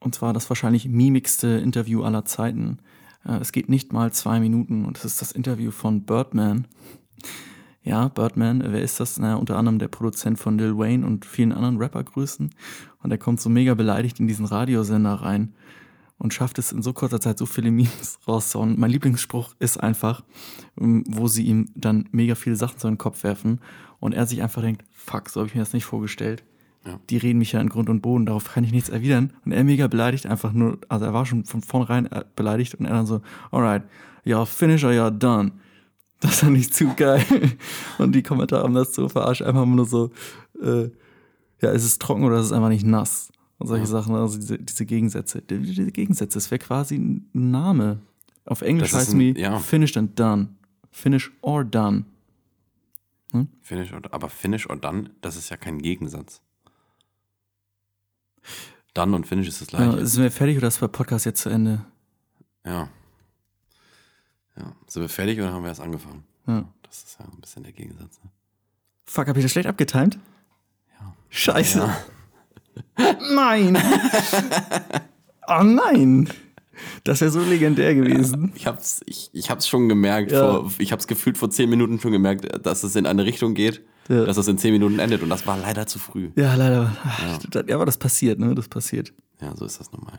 [0.00, 2.78] und zwar das wahrscheinlich mimigste Interview aller Zeiten.
[3.26, 6.66] Äh, es geht nicht mal zwei Minuten und es ist das Interview von Birdman.
[7.82, 9.18] Ja, Birdman, wer ist das?
[9.18, 12.50] Naja, unter anderem der Produzent von Lil Wayne und vielen anderen Rappergrößen.
[13.02, 15.52] Und er kommt so mega beleidigt in diesen Radiosender rein
[16.22, 18.78] und schafft es in so kurzer Zeit so viele Memes rauszuhauen.
[18.78, 20.22] Mein Lieblingsspruch ist einfach,
[20.80, 23.60] ähm, wo sie ihm dann mega viele Sachen zu den Kopf werfen
[23.98, 26.44] und er sich einfach denkt, fuck, so habe ich mir das nicht vorgestellt.
[26.86, 27.00] Ja.
[27.10, 29.32] Die reden mich ja in Grund und Boden, darauf kann ich nichts erwidern.
[29.44, 32.86] Und er mega beleidigt einfach nur, also er war schon von vornherein äh, beleidigt und
[32.86, 33.20] er dann so,
[33.50, 33.82] alright,
[34.24, 35.50] ja, finish or you're done.
[36.20, 37.24] Das ist doch nicht zu geil.
[37.98, 40.12] Und die Kommentare haben das so verarscht, einfach nur so,
[40.62, 40.88] äh,
[41.60, 43.32] ja, ist es trocken oder ist es einfach nicht nass?
[43.62, 43.90] Und solche Ja.
[43.90, 45.40] Sachen, also diese, diese Gegensätze.
[45.42, 48.00] Die- Diese Gegensätze, das wäre quasi ein Name.
[48.44, 49.58] Auf Englisch heißt mir ja.
[49.60, 50.48] finished and done.
[50.90, 52.04] Finish or done.
[53.62, 56.42] Finish or, aber Finish or Done, das ist ja kein Gegensatz.
[58.94, 60.06] Done und Finish ist das Ja, gleiche.
[60.06, 61.84] sind wir fertig oder ist der Podcast jetzt zu Ende?
[62.66, 62.88] Ja.
[64.56, 64.76] Ja.
[64.86, 66.24] Sind wir fertig oder haben wir erst angefangen?
[66.46, 66.64] Ja.
[66.82, 68.20] Das ist ja ein bisschen der Gegensatz.
[68.22, 68.30] Ne?
[69.06, 70.18] Fuck, hab ich das schlecht abgetimt?
[71.00, 71.14] Ja.
[71.30, 71.78] Scheiße.
[71.78, 71.96] Ja.
[73.34, 73.78] Nein.
[75.48, 76.28] oh nein.
[77.04, 78.52] Das wäre so legendär gewesen.
[78.54, 80.60] Ich hab's, ich, ich hab's schon gemerkt, Ja.
[80.62, 83.82] vor, ich hab's gefühlt vor zehn Minuten schon gemerkt, dass es in eine Richtung geht,
[84.08, 84.24] Ja.
[84.24, 86.30] dass es in zehn Minuten endet und das war leider zu früh.
[86.36, 86.96] Ja, leider.
[87.54, 87.62] Ja.
[87.68, 88.54] Ja, aber das passiert, ne?
[88.54, 89.12] Das passiert.
[89.40, 90.18] Ja, so ist das normal.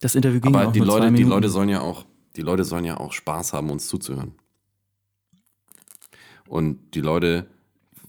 [0.00, 1.30] Das Interview ging Aber auch die nur zwei Leute, die Minuten.
[1.30, 2.04] Leute sollen ja auch,
[2.36, 4.32] die Leute sollen ja auch Spaß haben, uns zuzuhören.
[6.48, 7.46] Und die Leute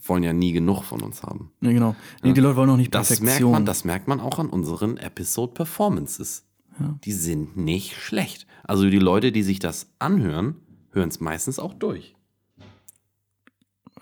[0.04, 1.52] wollen ja nie genug von uns haben.
[1.62, 1.96] Ja, genau.
[2.24, 4.98] Nee, die Leute wollen auch nicht Das merkt man, das merkt man auch an unseren
[4.98, 6.46] Episode Performances.
[6.80, 6.96] Ja.
[7.04, 8.48] Die sind nicht schlecht.
[8.64, 10.56] Also die Leute, die sich das anhören,
[10.92, 12.16] hören es meistens auch durch.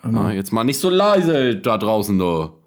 [0.04, 2.52] Na, jetzt mal nicht so leise da draußen, du.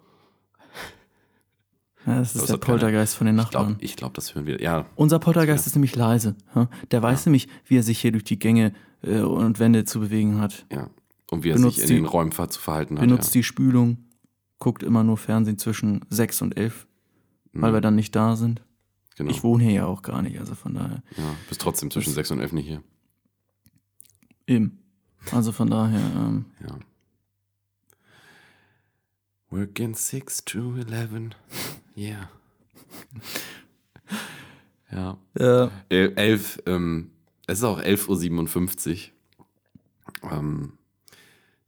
[2.05, 3.77] Ja, das ist Das der Poltergeist von den Ich glaube, Nachbarn.
[3.83, 4.61] ich glaub, das hören wir.
[4.61, 6.35] Ja, Unser Poltergeist ist nämlich leise.
[6.53, 6.67] ja?
[6.91, 8.73] Der weiß nämlich, wie er sich hier durch die Gänge
[9.03, 10.65] äh, und Wände zu bewegen hat.
[10.71, 10.89] ja.
[11.33, 13.01] Und wie er sich in die- den Räumen zu verhalten hat.
[13.01, 13.39] Benutzt ja.
[13.39, 13.97] die Spülung,
[14.59, 16.87] guckt immer nur Fernsehen zwischen 6 und 11,
[17.53, 18.61] weil Mhm, wir dann nicht da sind.
[19.17, 19.29] genau.
[19.31, 21.03] Ich wohne hier ja auch gar nicht, also von daher.
[21.17, 22.83] ja, bist trotzdem zwischen Das- 6 und 11 nicht hier.
[24.47, 24.79] Eben.
[25.31, 26.77] Also von daher, ähm, Ja.
[29.49, 31.35] Working 6 to 11.
[31.95, 32.29] Yeah.
[34.91, 35.17] ja.
[35.35, 37.11] äh, El- Elf, ähm,
[37.47, 39.11] es ist auch 11.57
[40.23, 40.31] Uhr.
[40.31, 40.73] Ähm,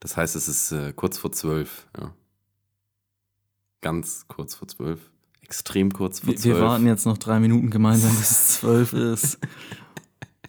[0.06, 1.88] das heißt, es ist äh, kurz vor 12.
[2.00, 2.14] Ja.
[3.82, 5.00] Ganz kurz vor 12.
[5.42, 6.56] Extrem kurz vor wir, 12.
[6.56, 9.40] wir warten jetzt noch drei Minuten gemeinsam, bis es 12 ist.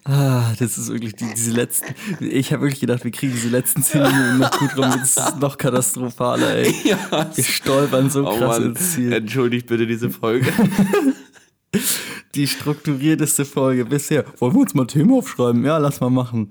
[0.09, 1.93] Ah, das ist wirklich die, diese letzten.
[2.21, 4.85] Ich habe wirklich gedacht, wir kriegen diese letzten zehn Minuten noch gut rum.
[4.85, 6.73] Das ist noch katastrophaler, ey.
[6.85, 9.11] ja, Wir stolpern so oh krass Mann, ins Ziel.
[9.11, 10.47] entschuldigt bitte diese Folge.
[12.35, 14.25] die strukturierteste Folge bisher.
[14.39, 15.63] Wollen wir uns mal Themen aufschreiben?
[15.65, 16.49] Ja, lass mal machen.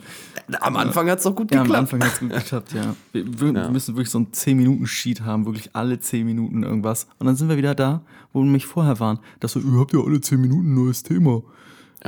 [0.61, 1.93] Am Anfang hat es doch gut Ja, am geklappt.
[1.93, 2.95] Anfang hat es gut geklappt, ja.
[3.13, 3.71] Wir, wir Ja.
[3.71, 7.07] müssen wirklich so einen 10-Minuten-Sheet haben, wirklich alle 10 Minuten irgendwas.
[7.19, 8.03] Und dann sind wir wieder da,
[8.33, 9.19] wo wir nämlich vorher waren.
[9.41, 11.43] Das so, ihr habt ja alle 10 Minuten ein neues Thema.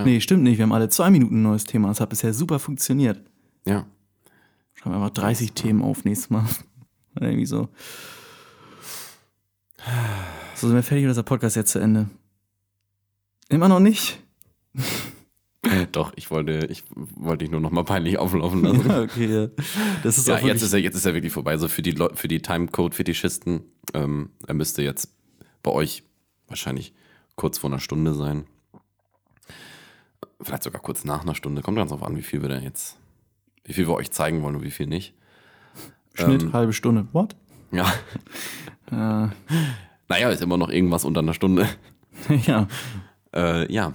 [0.05, 0.59] Nee, stimmt nicht.
[0.59, 1.89] Wir haben alle 2 Minuten ein neues Thema.
[1.89, 3.21] Das hat bisher super funktioniert.
[3.67, 3.85] Ja.
[4.75, 6.45] Schreiben wir einfach 30 Themen auf nächstes Mal.
[7.21, 7.69] Irgendwie so.
[10.55, 12.09] So sind wir fertig oder ist der Podcast jetzt zu Ende?
[13.49, 14.23] Immer noch nicht?
[15.93, 18.89] Doch, ich wollte, ich wollte dich nur noch mal peinlich auflaufen lassen.
[18.89, 19.49] Ja, okay, ja.
[20.03, 21.57] Das ist Ja, jetzt ist, er, jetzt ist er wirklich vorbei.
[21.57, 23.63] So für die, für die Timecode-Fetischisten,
[23.95, 25.13] ähm, er müsste jetzt
[25.63, 26.05] bei euch
[26.47, 26.95] wahrscheinlich
[27.37, 28.45] kurz vor einer Stunde sein.
[30.41, 31.63] Vielleicht sogar kurz nach einer Stunde.
[31.63, 32.97] Kommt ganz drauf an, wie viel wir denn jetzt,
[33.65, 35.15] wie viel wir euch zeigen wollen und wie viel nicht.
[36.15, 37.07] Schnitt, ähm, halbe Stunde.
[37.13, 37.37] What?
[37.73, 37.93] Ja,
[38.91, 39.29] Äh,
[40.09, 41.69] naja, ist immer noch irgendwas unter einer Stunde.
[42.47, 42.67] ja.
[43.39, 43.93] Äh, ja,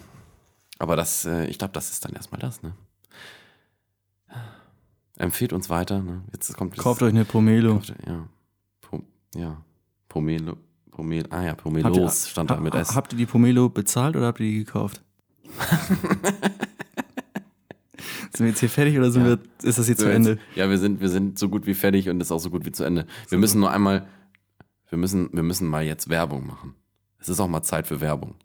[0.80, 2.74] aber das, äh, ich glaube, das ist dann erstmal das, ne?
[5.18, 6.24] Empfehlt uns weiter, ne?
[6.32, 7.74] Jetzt kommt das- Kauft euch eine Pomelo.
[7.76, 8.28] Kauft- Ja.
[8.82, 9.04] Pom
[9.36, 9.62] ja.
[10.10, 10.58] Pomelo.
[10.92, 12.96] Pomel ah ja, Habt ihr, Pomelos stand da mit ha- S.
[12.96, 15.02] habt ihr die Pomelo bezahlt oder habt ihr die gekauft?
[18.32, 19.30] sind wir jetzt hier fertig oder sind Ja.
[19.30, 20.40] wir, ist das hier So, zu jetzt- Ende?
[20.56, 22.72] Ja, wir sind, wir sind so gut wie fertig und ist auch so gut wie
[22.72, 23.06] zu Ende.
[23.30, 24.08] Wir müssen nur einmal,
[24.90, 26.76] wir müssen, wir müssen mal jetzt Werbung machen.
[27.20, 28.36] Es ist auch mal Zeit für Werbung.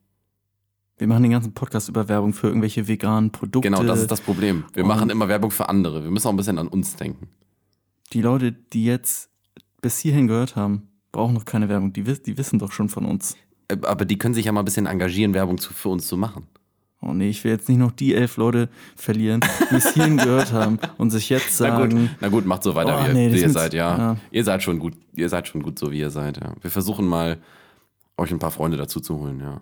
[0.99, 3.69] Wir machen den ganzen Podcast über Werbung für irgendwelche veganen Produkte.
[3.71, 4.65] Genau, das ist das Problem.
[4.75, 6.03] Wir Und- machen immer Werbung für andere.
[6.03, 7.29] Wir müssen auch ein bisschen an uns denken.
[8.13, 9.31] Die Leute, die jetzt
[9.81, 11.93] bis hierhin gehört haben, brauchen noch keine Werbung.
[11.93, 13.37] Die, die wissen doch schon von uns.
[13.69, 16.17] Äh, Aber die können sich ja mal ein bisschen engagieren, Werbung zu, für uns zu
[16.17, 16.47] machen.
[17.01, 19.41] Oh nee, ich will jetzt nicht noch die elf Leute verlieren,
[19.71, 22.75] die es hierhin gehört haben und sich jetzt Na gut, sagen, na gut, macht so
[22.75, 23.97] weiter, Oh, wie, nee, wie ihr seid, ja.
[23.97, 24.17] ja.
[24.33, 26.55] Ihr seid schon gut, ihr seid schon gut so, wie ihr seid, ja.
[26.61, 27.39] Wir versuchen mal,
[28.17, 29.61] euch ein paar Freunde dazu zu holen, ja.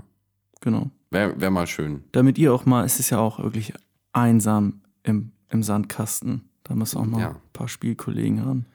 [0.67, 0.91] Genau.
[1.11, 2.03] Wäre wär mal schön.
[2.13, 3.73] Damit ihr auch mal, es ist ja auch wirklich
[4.13, 6.49] einsam im, im Sandkasten.
[6.65, 7.31] Da müssen auch mal Ja.
[7.31, 8.67] ein paar Spielkollegen ran,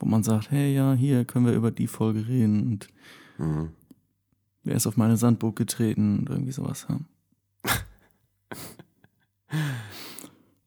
[0.00, 2.88] wo man sagt, hey ja, hier können wir über die Folge reden und
[3.38, 3.70] Mhm.
[4.64, 6.86] wer ist auf meine Sandburg getreten und irgendwie sowas.
[6.88, 6.98] Ja.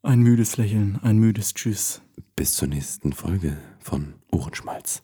[0.01, 2.01] Ein müdes Lächeln, ein müdes Tschüss.
[2.35, 5.03] Bis zur nächsten Folge von Ohrenschmalz.